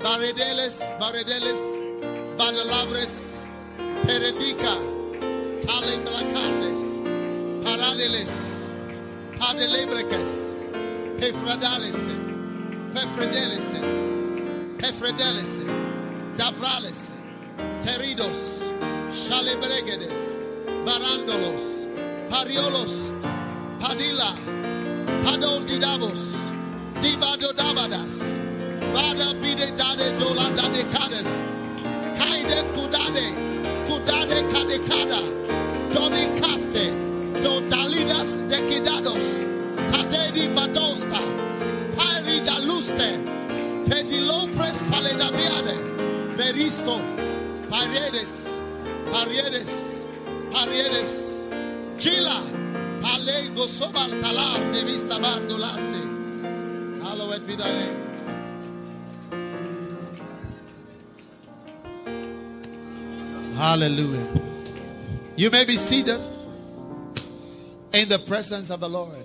[0.00, 1.84] Baredeles, Baredeles.
[2.36, 3.46] Badalabres,
[4.04, 4.76] Peredica,
[5.64, 6.82] Tale Blacandes,
[7.64, 8.66] Paradeles,
[9.38, 10.62] Padelebreques,
[11.18, 12.08] Pefradales,
[12.92, 13.76] Pefredeles,
[14.78, 15.62] Pefredeles,
[16.36, 17.13] Dabrales,
[17.84, 18.38] Teridos,
[19.12, 20.42] Shalebregedes,
[20.86, 21.86] Barandolos,
[22.30, 23.12] Pariolos,
[23.78, 24.34] Padilla,
[25.22, 26.18] Padol didabos.
[27.02, 28.38] Dibado dabadas.
[28.94, 31.30] Vada bide dade dola dade kades.
[32.18, 33.26] Kaide kudade.
[33.86, 35.20] Kudade kadekada.
[35.92, 36.84] Doni kaste.
[37.42, 39.24] Dodalidas dekidados.
[39.90, 41.20] Tadedi badosta.
[41.96, 43.20] Pari da luste.
[43.88, 45.76] Pedilopres paledabiade.
[46.38, 46.96] Beristo.
[47.74, 48.58] Paredes.
[49.10, 50.06] Paredes.
[50.52, 51.14] Paredes.
[51.98, 52.38] Chila.
[53.02, 56.02] Palego sobal talar de vista bandolaste.
[57.02, 57.88] Hallowed be thy.
[63.56, 64.28] Hallelujah.
[65.34, 66.20] You may be seated
[67.92, 69.23] in the presence of the Lord.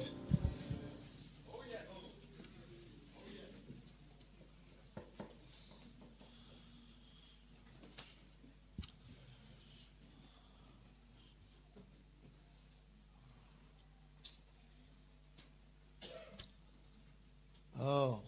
[17.82, 18.20] Oh.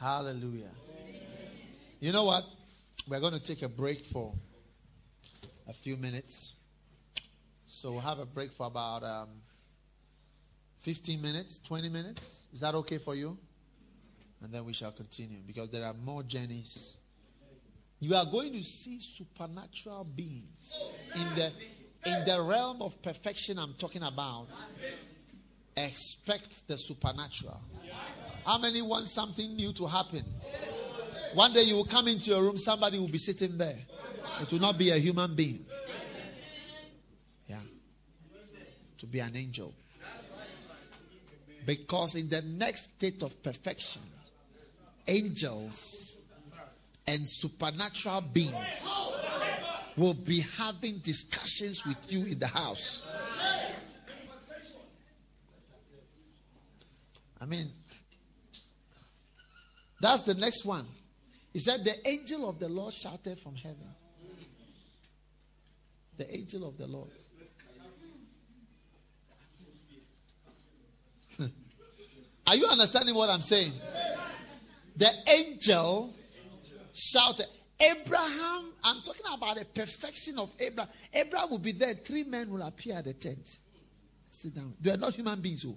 [0.00, 0.70] Hallelujah.
[2.00, 2.44] You know what?
[3.08, 4.32] We're going to take a break for
[5.68, 6.54] a few minutes.
[7.66, 9.28] So we'll have a break for about um,
[10.78, 12.44] 15 minutes, 20 minutes.
[12.52, 13.38] Is that okay for you?
[14.42, 16.96] And then we shall continue because there are more journeys.
[18.00, 21.52] You are going to see supernatural beings in the
[22.04, 24.48] in the realm of perfection I'm talking about.
[25.76, 27.60] Expect the supernatural.
[28.44, 30.24] How many want something new to happen?
[31.34, 33.78] One day you will come into your room, somebody will be sitting there.
[34.40, 35.64] It will not be a human being.
[37.48, 37.60] Yeah.
[38.98, 39.74] To be an angel.
[41.66, 44.02] Because in the next state of perfection,
[45.08, 46.16] angels
[47.06, 48.88] and supernatural beings
[49.96, 53.02] will be having discussions with you in the house.
[57.44, 57.70] I mean,
[60.00, 60.86] that's the next one.
[61.52, 63.86] He said, The angel of the Lord shouted from heaven.
[66.16, 67.10] The angel of the Lord.
[72.46, 73.74] Are you understanding what I'm saying?
[74.96, 76.14] The angel
[76.94, 77.44] shouted.
[77.78, 80.90] Abraham, I'm talking about the perfection of Abraham.
[81.12, 81.92] Abraham will be there.
[81.92, 83.46] Three men will appear at the tent.
[84.30, 84.72] Sit down.
[84.80, 85.62] They are not human beings.
[85.68, 85.76] Oh.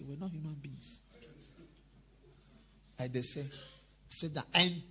[0.00, 1.02] They were not human beings.
[2.98, 3.44] And they say,
[4.08, 4.46] said that.
[4.54, 4.82] And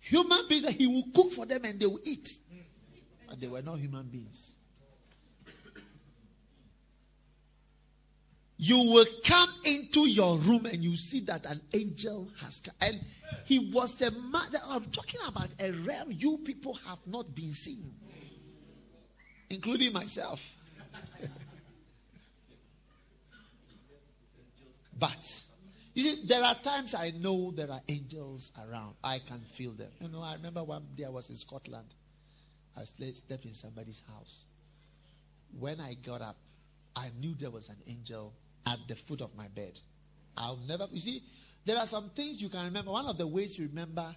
[0.00, 2.28] human beings, he will cook for them and they will eat.
[3.28, 4.52] And they were not human beings.
[8.58, 12.74] You will come into your room and you see that an angel has come.
[12.80, 13.00] And
[13.44, 14.48] he was a man.
[14.66, 17.94] I'm talking about a realm you people have not been seen,
[19.50, 20.42] including myself.
[24.98, 25.42] but
[25.94, 28.96] you see, there are times I know there are angels around.
[29.02, 29.90] I can feel them.
[30.00, 31.86] You know, I remember one day I was in Scotland.
[32.76, 34.44] I stepped in somebody's house.
[35.58, 36.36] When I got up,
[36.94, 38.34] I knew there was an angel
[38.66, 39.80] at the foot of my bed.
[40.36, 41.22] I'll never, you see,
[41.64, 42.90] there are some things you can remember.
[42.90, 44.14] One of the ways you remember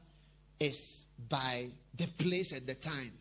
[0.59, 3.13] is by the place and the time.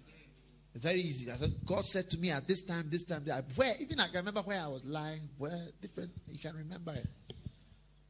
[0.75, 1.27] It's very easy.
[1.27, 4.43] Said, God said to me at this time, this time, where, even I can remember
[4.43, 7.07] where I was lying, where different, you can remember it.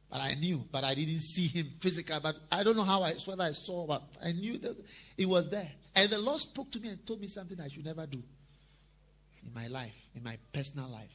[0.09, 2.17] But I knew, but I didn't see him physically.
[2.21, 4.75] But I don't know how I, whether I saw, but I knew that
[5.17, 5.71] it was there.
[5.95, 8.23] And the Lord spoke to me and told me something I should never do
[9.45, 11.11] in my life, in my personal life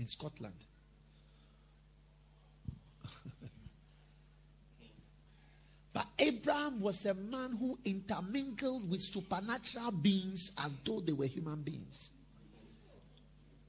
[0.00, 0.54] in Scotland.
[5.92, 11.62] but Abraham was a man who intermingled with supernatural beings as though they were human
[11.62, 12.10] beings.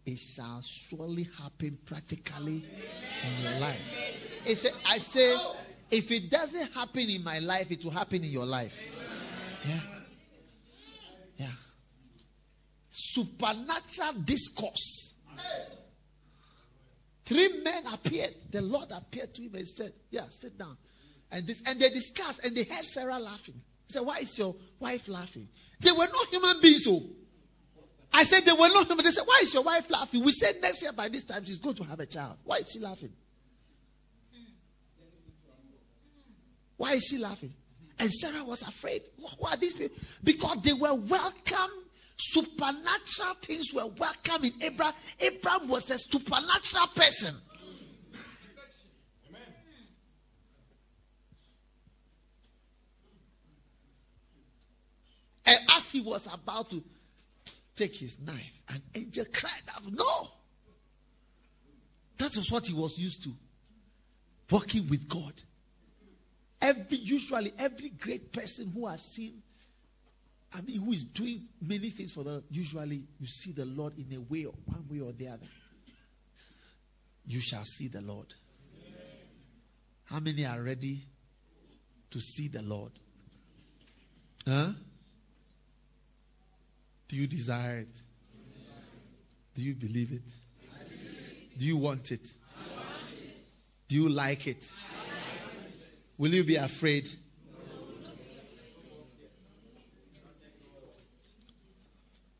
[0.06, 2.66] It shall surely happen practically
[3.26, 3.80] in your life.
[4.88, 5.38] I say,
[5.92, 8.80] if it doesn't happen in my life, it will happen in your life.
[9.68, 9.80] Yeah.
[11.38, 11.48] Yeah.
[12.90, 15.14] Supernatural discourse.
[17.26, 18.34] Three men appeared.
[18.50, 20.78] The Lord appeared to him and said, Yeah, sit down.
[21.32, 23.62] And this and they discussed and they heard Sarah laughing.
[23.88, 25.48] He said, Why is your wife laughing?
[25.80, 26.84] They were not human beings.
[26.86, 27.02] So
[28.14, 28.88] I said they were not.
[28.88, 30.24] They said, Why is your wife laughing?
[30.24, 32.38] We said next year by this time she's going to have a child.
[32.44, 33.14] Why is she laughing?
[36.78, 37.54] Why is she laughing?
[38.00, 39.04] And Sarah was afraid.
[39.18, 39.98] Who are these people?
[40.24, 41.72] Because they were welcome
[42.22, 44.94] supernatural things were welcome in Abraham.
[45.20, 47.36] Abraham was a supernatural person.
[55.44, 56.84] And as he was about to
[57.82, 58.62] take his knife.
[58.70, 60.30] And angel cried out, No!
[62.18, 63.34] That was what he was used to.
[64.50, 65.34] Walking with God.
[66.62, 69.42] Every usually every great person who has seen,
[70.54, 73.94] I mean, who is doing many things for the Lord, usually you see the Lord
[73.98, 75.48] in a way, one way or the other.
[77.26, 78.34] You shall see the Lord.
[80.06, 81.00] How many are ready
[82.12, 82.92] to see the Lord?
[84.46, 84.72] Huh?
[87.12, 88.02] Do you desire it?
[89.54, 90.32] Do you believe it?
[91.58, 92.26] Do you want it?
[93.90, 94.72] Do you like it?
[96.18, 97.10] Will you be afraid?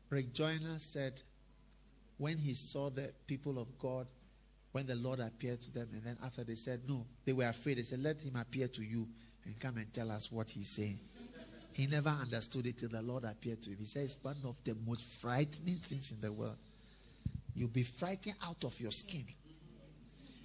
[0.08, 1.20] Rick Joyner said,
[2.16, 4.06] when he saw the people of God,
[4.70, 7.76] when the Lord appeared to them, and then after they said, No, they were afraid.
[7.76, 9.06] They said, Let him appear to you
[9.44, 10.98] and come and tell us what he's saying.
[11.72, 13.76] He never understood it till the Lord appeared to him.
[13.78, 16.56] He says, It's one of the most frightening things in the world.
[17.54, 19.24] You'll be frightened out of your skin.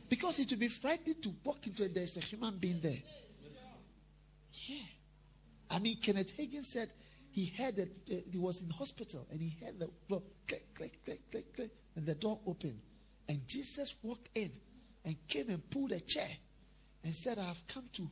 [0.09, 2.99] Because it will be frightening to walk into it, there's a human being there.
[4.53, 4.77] Yeah.
[5.69, 6.89] I mean, Kenneth Hagin said
[7.31, 11.03] he heard that uh, he was in hospital and he heard the door click, click,
[11.03, 12.79] click, click, click, and the door opened.
[13.27, 14.51] And Jesus walked in
[15.03, 16.29] and came and pulled a chair
[17.03, 18.09] and said, I have come to,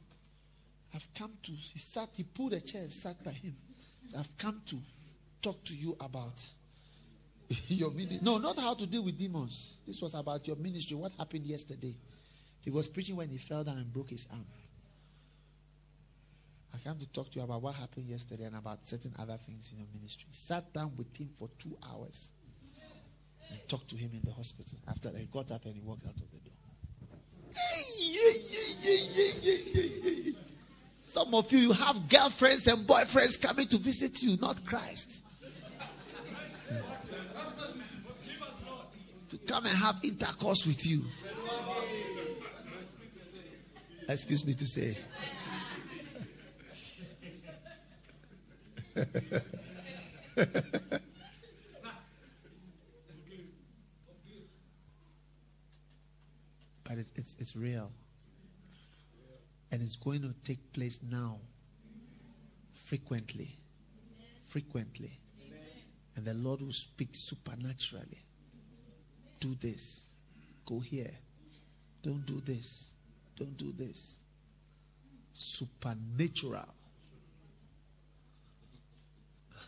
[0.95, 3.53] I've come to, he sat, he pulled a chair and sat by him.
[4.17, 4.77] I've come to
[5.41, 6.41] talk to you about
[7.67, 8.19] your ministry.
[8.21, 9.75] No, not how to deal with demons.
[9.85, 10.95] This was about your ministry.
[10.95, 11.93] What happened yesterday?
[12.61, 14.45] He was preaching when he fell down and broke his arm.
[16.73, 19.71] I came to talk to you about what happened yesterday and about certain other things
[19.73, 20.27] in your ministry.
[20.31, 22.31] Sat down with him for two hours
[23.49, 24.77] and talked to him in the hospital.
[24.87, 26.53] After that, he got up and he walked out of the door.
[31.15, 35.23] Some of you, you have girlfriends and boyfriends coming to visit you, not Christ.
[39.29, 41.05] to come and have intercourse with you.
[44.09, 44.97] Excuse me to say.
[48.95, 49.07] but
[56.89, 57.89] it's, it's, it's real.
[59.75, 61.37] And it's going to take place now.
[62.71, 63.57] Frequently.
[64.41, 65.19] Frequently.
[66.15, 68.23] And the Lord will speak supernaturally.
[69.37, 70.05] Do this.
[70.65, 71.11] Go here.
[72.01, 72.91] Don't do this.
[73.35, 74.17] Don't do this.
[75.33, 76.73] Supernatural.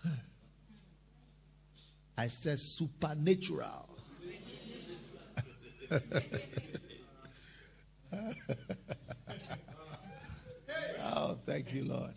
[2.17, 3.89] I said supernatural.
[11.27, 12.13] oh, thank you, Lord.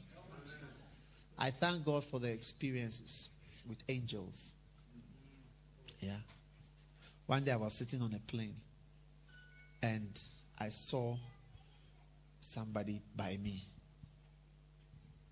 [1.38, 3.28] I thank God for the experiences
[3.68, 4.54] with angels.
[6.00, 6.16] Yeah.
[7.26, 8.56] One day I was sitting on a plane
[9.82, 10.20] and
[10.58, 11.16] I saw
[12.40, 13.64] somebody by me.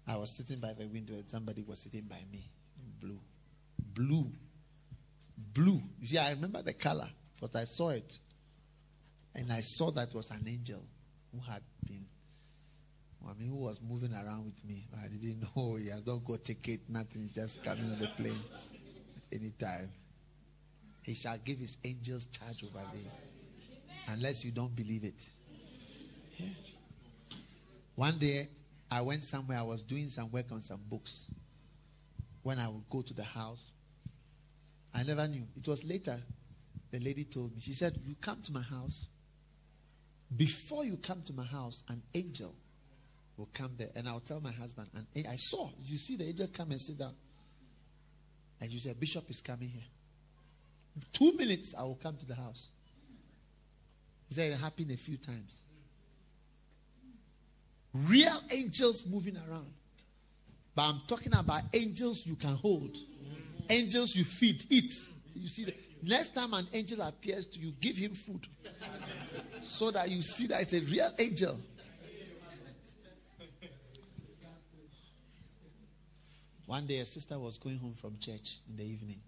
[0.06, 2.50] I was sitting by the window and somebody was sitting by me
[3.00, 3.20] blue.
[3.94, 4.30] Blue.
[5.36, 5.82] Blue.
[6.04, 7.08] See, I remember the color,
[7.40, 8.18] but I saw it.
[9.34, 10.82] And I saw that was an angel
[11.32, 12.06] who had been,
[13.26, 14.86] I mean, who was moving around with me.
[15.02, 18.40] I didn't know he has not got ticket, nothing, just coming on the plane
[19.32, 19.90] anytime.
[21.02, 23.06] He shall give his angels charge over thee.
[24.08, 25.22] Unless you don't believe it.
[26.38, 26.46] Yeah.
[27.94, 28.48] One day,
[28.90, 31.30] I went somewhere, I was doing some work on some books.
[32.42, 33.62] When I would go to the house,
[34.94, 35.44] I never knew.
[35.56, 36.22] It was later,
[36.90, 37.60] the lady told me.
[37.60, 39.06] She said, You come to my house.
[40.34, 42.54] Before you come to my house, an angel
[43.38, 43.88] will come there.
[43.94, 46.98] And I'll tell my husband, and I saw, you see the angel come and sit
[46.98, 47.14] down.
[48.60, 49.84] And you say, Bishop is coming here.
[51.12, 52.68] Two minutes, I will come to the house.
[54.28, 55.62] He said it happened a few times.
[57.94, 59.72] Real angels moving around.
[60.74, 62.96] But I'm talking about angels you can hold,
[63.70, 64.92] angels you feed, eat.
[65.34, 68.46] You see, the, next time an angel appears to you, give him food
[69.60, 71.58] so that you see that it's a real angel.
[76.68, 79.22] One day, a sister was going home from church in the evening.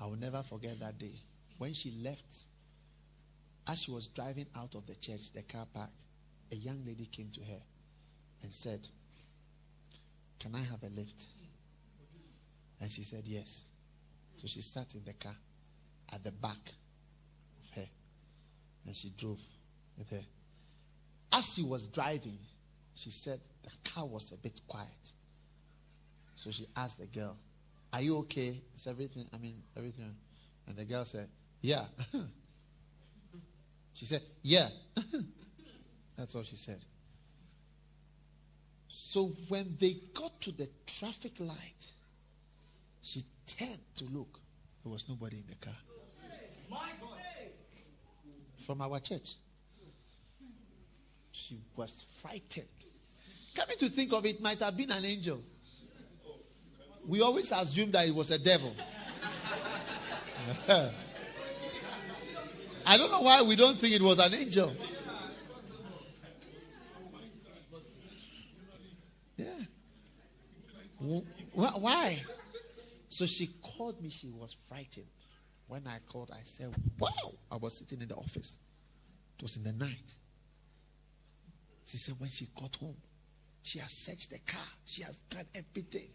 [0.00, 1.12] I will never forget that day.
[1.58, 2.46] When she left,
[3.68, 5.90] as she was driving out of the church, the car park,
[6.50, 7.60] a young lady came to her
[8.42, 8.88] and said,
[10.40, 11.22] Can I have a lift?
[12.80, 13.64] And she said, Yes.
[14.36, 15.36] So she sat in the car
[16.14, 16.72] at the back
[17.62, 17.88] of her
[18.86, 19.42] and she drove
[19.98, 20.24] with her.
[21.30, 22.38] As she was driving,
[22.94, 25.12] she said the car was a bit quiet.
[26.42, 27.36] So she asked the girl,
[27.92, 28.60] Are you okay?
[28.74, 29.26] Is everything?
[29.32, 30.12] I mean, everything.
[30.66, 31.28] And the girl said,
[31.60, 31.84] Yeah.
[33.92, 34.66] she said, Yeah.
[36.16, 36.80] That's all she said.
[38.88, 41.86] So when they got to the traffic light,
[43.02, 44.40] she turned to look.
[44.82, 45.76] There was nobody in the car.
[48.66, 49.36] From our church.
[51.30, 52.66] She was frightened.
[53.54, 55.40] Coming to think of it, might have been an angel.
[57.06, 58.74] We always assume that it was a devil.
[62.86, 64.74] I don't know why we don't think it was an angel.
[69.36, 69.46] Yeah.
[71.00, 71.22] Wh-
[71.54, 72.22] wh- Why?
[73.08, 74.08] So she called me.
[74.10, 75.06] She was frightened.
[75.68, 77.10] When I called, I said, Wow.
[77.50, 78.58] I was sitting in the office.
[79.38, 80.14] It was in the night.
[81.86, 82.96] She said, When she got home,
[83.62, 86.08] she has searched the car, she has done everything.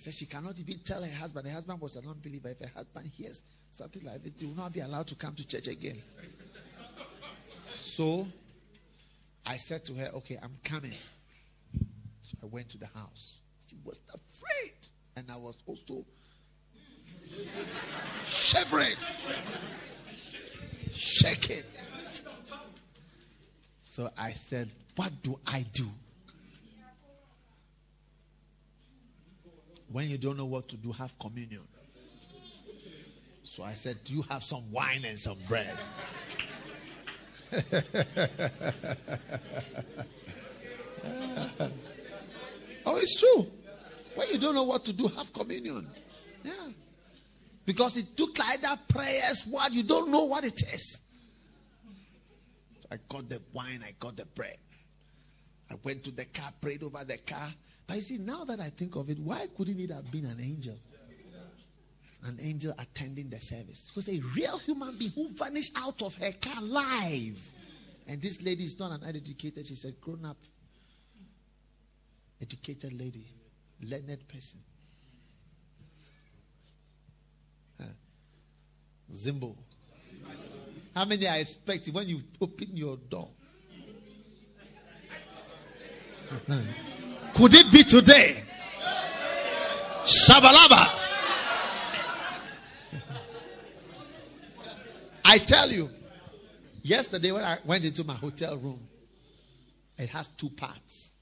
[0.00, 1.46] She said she cannot even tell her husband.
[1.46, 2.48] Her husband was a non-believer.
[2.48, 5.46] If her husband hears something like this, he will not be allowed to come to
[5.46, 6.00] church again.
[7.52, 8.26] So
[9.44, 10.94] I said to her, Okay, I'm coming.
[12.22, 13.40] So I went to the house.
[13.68, 14.72] She was afraid.
[15.16, 16.06] And I was also
[18.24, 18.96] shivering,
[20.94, 21.64] shaking.
[23.82, 25.90] So I said, What do I do?
[29.92, 31.62] When you don't know what to do, have communion.
[33.42, 35.76] So I said, Do you have some wine and some bread?
[42.86, 43.50] oh, it's true.
[44.14, 45.88] When you don't know what to do, have communion.
[46.44, 46.52] Yeah.
[47.66, 51.00] Because it took like that prayers, what you don't know what it is.
[52.78, 54.58] So I got the wine, I got the bread.
[55.68, 57.52] I went to the car, prayed over the car.
[57.90, 60.38] But you see, now that I think of it, why couldn't it have been an
[60.40, 60.76] angel?
[62.22, 63.88] An angel attending the service.
[63.90, 67.50] It was a real human being who vanished out of her car alive.
[68.06, 70.36] And this lady is not an uneducated, she's a grown up,
[72.40, 73.26] educated lady,
[73.82, 74.60] learned person.
[79.12, 79.56] Zimbo.
[80.94, 83.30] How many are expecting when you open your door?
[87.40, 88.44] Could it be today?
[90.04, 90.90] Shabalaba.
[95.24, 95.88] I tell you,
[96.82, 98.86] yesterday when I went into my hotel room,
[99.96, 101.12] it has two parts.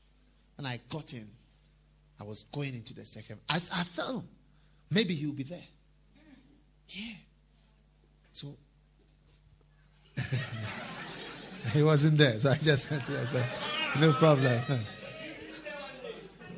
[0.56, 1.28] And I got in.
[2.18, 3.38] I was going into the second.
[3.48, 4.24] I, I felt
[4.90, 5.68] maybe he'll be there.
[6.88, 7.14] Yeah.
[8.32, 8.56] So
[11.72, 12.40] he wasn't there.
[12.40, 13.04] So I just said
[14.00, 14.60] no problem.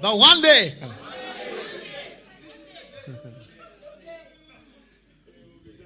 [0.01, 0.75] But one day,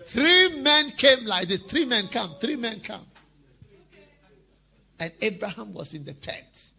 [0.06, 1.62] three men came like this.
[1.62, 2.36] Three men come.
[2.40, 3.06] Three men come.
[5.00, 6.72] And Abraham was in the tent.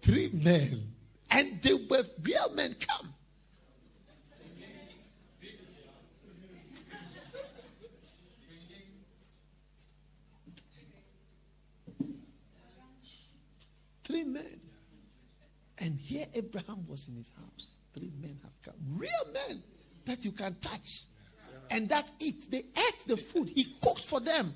[0.00, 0.94] Three men.
[1.30, 3.12] And they were real men come.
[14.04, 14.55] Three men.
[15.78, 17.76] And here Abraham was in his house.
[17.94, 18.74] Three men have come.
[18.96, 19.62] Real men
[20.04, 21.04] that you can touch.
[21.70, 22.50] And that eat.
[22.50, 23.50] They ate the food.
[23.54, 24.54] He cooked for them.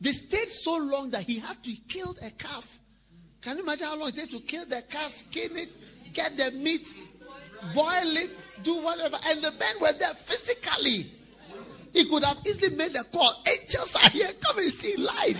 [0.00, 2.80] They stayed so long that he had to kill a calf.
[3.40, 5.70] Can you imagine how long it takes to kill the calf, skin it,
[6.12, 6.94] get the meat,
[7.74, 8.30] boil it,
[8.62, 9.18] do whatever?
[9.26, 11.12] And the men were there physically.
[11.92, 13.42] He could have easily made a call.
[13.46, 14.28] Angels are here.
[14.40, 15.38] Come and see live.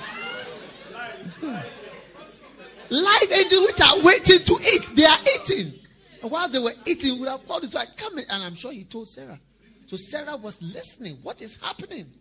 [2.90, 4.96] Live angels which are waiting to eat.
[4.96, 5.74] They are eating.
[6.22, 8.24] And while they were eating, would have called wife, come in.
[8.30, 9.40] And I'm sure he told Sarah.
[9.86, 11.18] So Sarah was listening.
[11.22, 12.12] What is happening?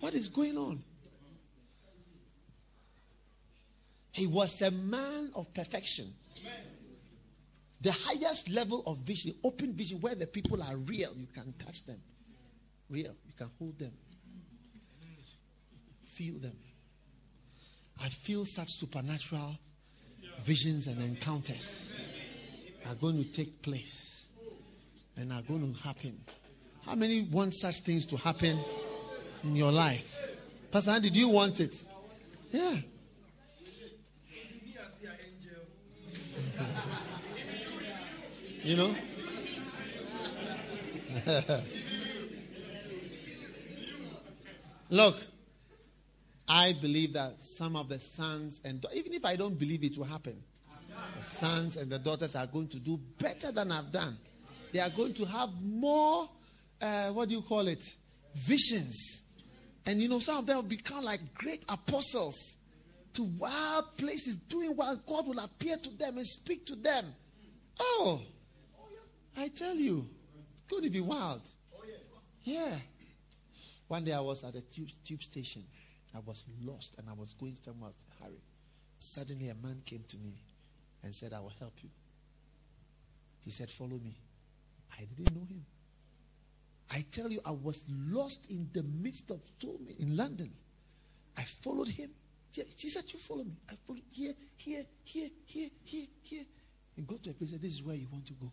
[0.00, 0.82] What is going on?
[4.12, 6.14] He was a man of perfection.
[7.82, 11.84] The highest level of vision, open vision, where the people are real, you can touch
[11.86, 12.00] them.
[12.90, 13.92] Real, you can hold them,
[16.12, 16.56] feel them.
[18.02, 19.56] I feel such supernatural
[20.42, 21.92] visions and encounters
[22.86, 24.26] are going to take place
[25.16, 26.18] and are going to happen.
[26.84, 28.58] How many want such things to happen
[29.44, 30.28] in your life?
[30.70, 31.84] Pastor, did you want it?
[32.50, 32.76] Yeah.
[38.62, 38.94] You know?
[44.90, 45.16] Look,
[46.52, 50.04] I believe that some of the sons and even if I don't believe it will
[50.04, 50.42] happen,
[51.16, 54.18] the sons and the daughters are going to do better than I've done.
[54.72, 56.28] They are going to have more,
[56.80, 57.94] uh, what do you call it?
[58.34, 59.22] Visions.
[59.86, 62.56] And you know, some of them will become like great apostles
[63.14, 67.14] to wild places, doing what God will appear to them and speak to them.
[67.78, 68.22] Oh,
[69.36, 70.04] I tell you,
[70.52, 71.48] it's going to be wild.
[72.42, 72.74] Yeah.
[73.86, 75.62] One day I was at a tube, tube station.
[76.14, 77.90] I was lost and I was going somewhere.
[78.20, 78.42] Hurry.
[78.98, 80.34] Suddenly a man came to me
[81.02, 81.90] and said, I will help you.
[83.40, 84.16] He said, Follow me.
[84.92, 85.64] I didn't know him.
[86.90, 90.52] I tell you, I was lost in the midst of so many in London.
[91.36, 92.10] I followed him.
[92.76, 93.56] She said, You follow me.
[93.70, 96.44] I followed here, here, here, here, here, here.
[96.96, 98.50] He got to a place said, This is where you want to go.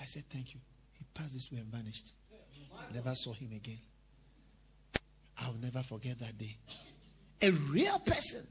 [0.00, 0.60] I said, Thank you.
[0.92, 2.12] He passed this way and vanished.
[2.92, 3.78] Never saw him again.
[5.38, 6.56] I'll never forget that day.
[7.42, 8.46] A real person.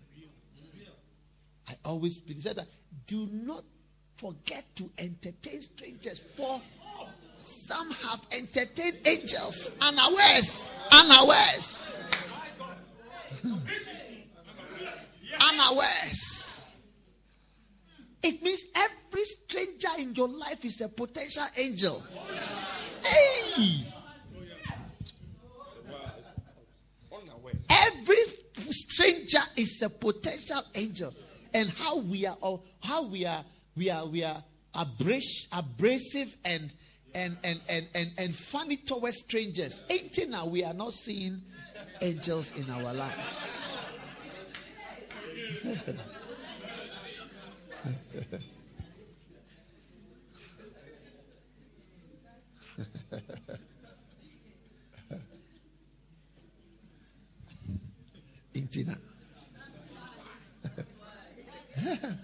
[1.68, 2.68] I always said that
[3.08, 3.64] do not
[4.18, 6.62] forget to entertain strangers, for
[7.38, 10.74] some have entertained angels unawares.
[10.92, 12.00] Unawares.
[15.40, 16.70] unawares.
[18.22, 22.04] It means every stranger in your life is a potential angel.
[23.04, 23.86] Hey!
[27.70, 28.16] Every
[28.94, 31.14] stranger is a potential angel.
[31.54, 33.44] And how we are all how we are
[33.76, 36.74] we are we are abrasive, abrasive and
[37.14, 39.82] and and and and, and funny towards strangers.
[39.90, 41.42] Until now we are not seeing
[42.02, 43.20] angels in our lives.
[58.74, 58.98] Intina.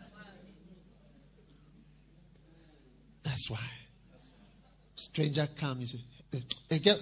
[3.24, 3.60] That's why.
[4.95, 6.00] Stranger come, you say,
[6.32, 7.00] hey, hey, get,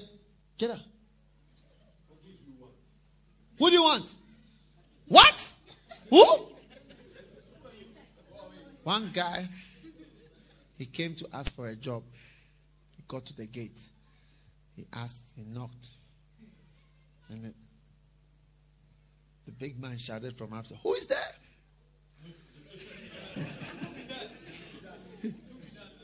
[0.58, 0.80] get up.
[3.60, 4.06] Who do you want?
[5.08, 5.54] What?
[6.10, 6.26] Who?
[8.84, 9.48] One guy,
[10.78, 12.04] he came to ask for a job.
[12.96, 13.82] He got to the gate.
[14.76, 15.88] He asked, he knocked.
[17.30, 17.54] And
[19.60, 21.34] big man shouted from outside, Who is there?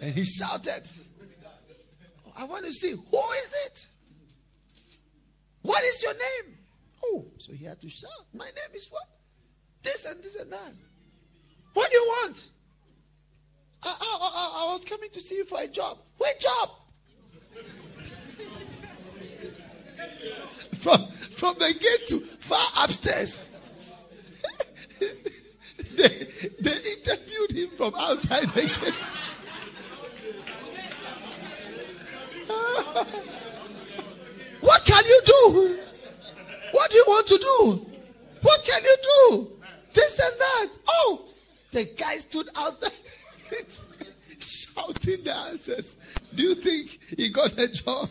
[0.01, 0.87] and he shouted,
[2.37, 3.87] I want to see, who is it?
[5.61, 6.57] What is your name?
[7.05, 9.03] Oh, so he had to shout, My name is what?
[9.81, 10.73] This and this and that.
[11.73, 12.49] What do you want?
[13.83, 15.97] I, I, I, I was coming to see you for a job.
[16.17, 16.69] What job?
[20.79, 21.07] from,
[21.43, 23.49] from the gate to far upstairs.
[24.99, 25.09] they,
[26.61, 28.93] they interviewed him from outside the gate.
[34.61, 35.77] what can you do?
[36.71, 37.85] What do you want to do?
[38.41, 39.51] What can you do?
[39.91, 40.69] This and that.
[40.87, 41.25] Oh,
[41.71, 42.93] the guy stood outside
[44.39, 45.97] shouting the answers.
[46.33, 48.09] Do you think he got a job?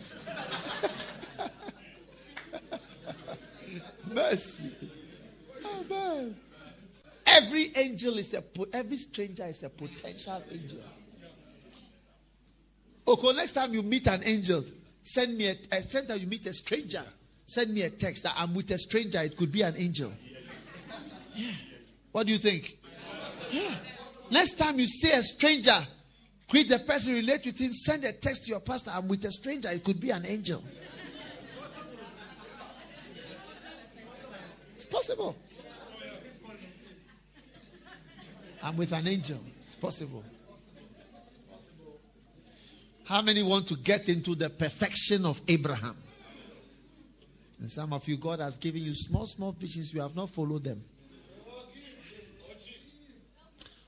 [4.13, 4.75] Mercy.
[5.89, 6.35] Man.
[7.25, 8.43] Every angel is a
[8.73, 10.79] every stranger is a potential angel.
[13.07, 14.63] Okay, next time you meet an angel,
[15.01, 17.03] send me a, a send time you meet a stranger,
[17.45, 19.21] send me a text that I'm with a stranger.
[19.21, 20.11] It could be an angel.
[21.35, 21.51] Yeah.
[22.11, 22.77] What do you think?
[23.51, 23.73] Yeah.
[24.29, 25.85] Next time you see a stranger,
[26.49, 28.91] greet the person, relate with him, send a text to your pastor.
[28.93, 29.69] I'm with a stranger.
[29.69, 30.63] It could be an angel.
[34.83, 35.33] It's possible.
[38.61, 39.39] I'm with an angel.
[39.63, 40.25] It's possible.
[43.05, 45.95] How many want to get into the perfection of Abraham?
[47.61, 49.93] And some of you, God has given you small, small visions.
[49.93, 50.83] You have not followed them.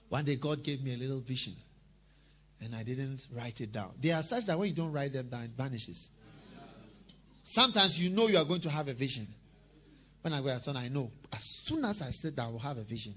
[0.07, 1.55] One day, God gave me a little vision,
[2.61, 3.91] and I didn't write it down.
[3.99, 6.11] They are such that when you don't write them down, it vanishes.
[7.43, 9.27] Sometimes you know you are going to have a vision.
[10.25, 12.79] When I go outside, I know as soon as I sit down, I will have
[12.79, 13.13] a vision.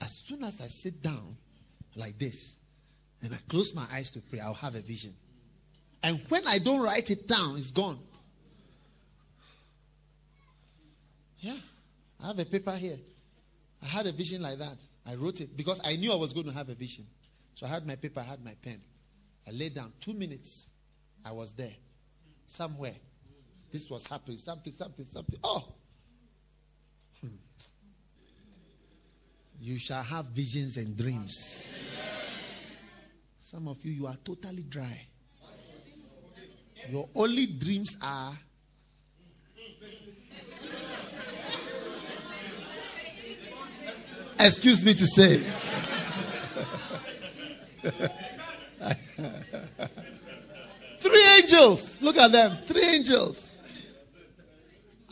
[0.00, 1.36] As soon as I sit down
[1.96, 2.56] like this
[3.20, 5.14] and I close my eyes to pray, I'll have a vision.
[6.02, 7.98] And when I don't write it down, it's gone.
[11.40, 11.58] Yeah.
[12.22, 12.96] I have a paper here.
[13.82, 14.78] I had a vision like that.
[15.04, 17.06] I wrote it because I knew I was going to have a vision.
[17.54, 18.80] So I had my paper, I had my pen.
[19.46, 20.70] I laid down two minutes.
[21.22, 21.76] I was there.
[22.46, 22.96] Somewhere.
[23.70, 24.38] This was happening.
[24.38, 25.40] Something, something, something.
[25.44, 25.74] Oh!
[29.60, 31.84] You shall have visions and dreams.
[33.40, 35.06] Some of you, you are totally dry.
[36.90, 38.38] Your only dreams are
[44.38, 45.42] excuse me to say.
[51.00, 52.00] Three angels.
[52.00, 52.58] Look at them.
[52.66, 53.58] Three angels.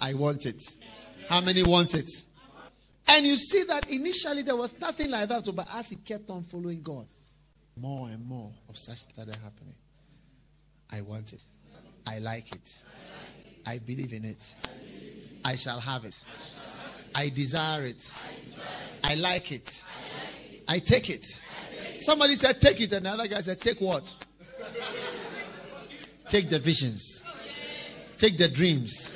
[0.00, 0.62] I want it.
[1.28, 2.10] How many want it?
[3.08, 6.42] And you see that initially there was nothing like that, but as he kept on
[6.42, 7.06] following God,
[7.76, 9.74] more and more of such started happening.
[10.90, 11.42] I want it.
[12.06, 12.82] I like it.
[13.66, 14.54] I believe in it.
[15.44, 16.24] I shall have it.
[17.14, 18.12] I desire it.
[19.04, 19.84] I like it.
[20.68, 21.24] I take it.
[22.00, 22.92] Somebody said, Take it.
[22.92, 24.14] And another guy said, Take what?
[26.28, 27.24] Take the visions.
[28.18, 29.14] Take the dreams.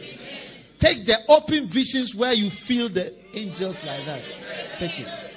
[0.78, 4.22] Take the open visions where you feel the angels like that.
[4.78, 5.29] Take it.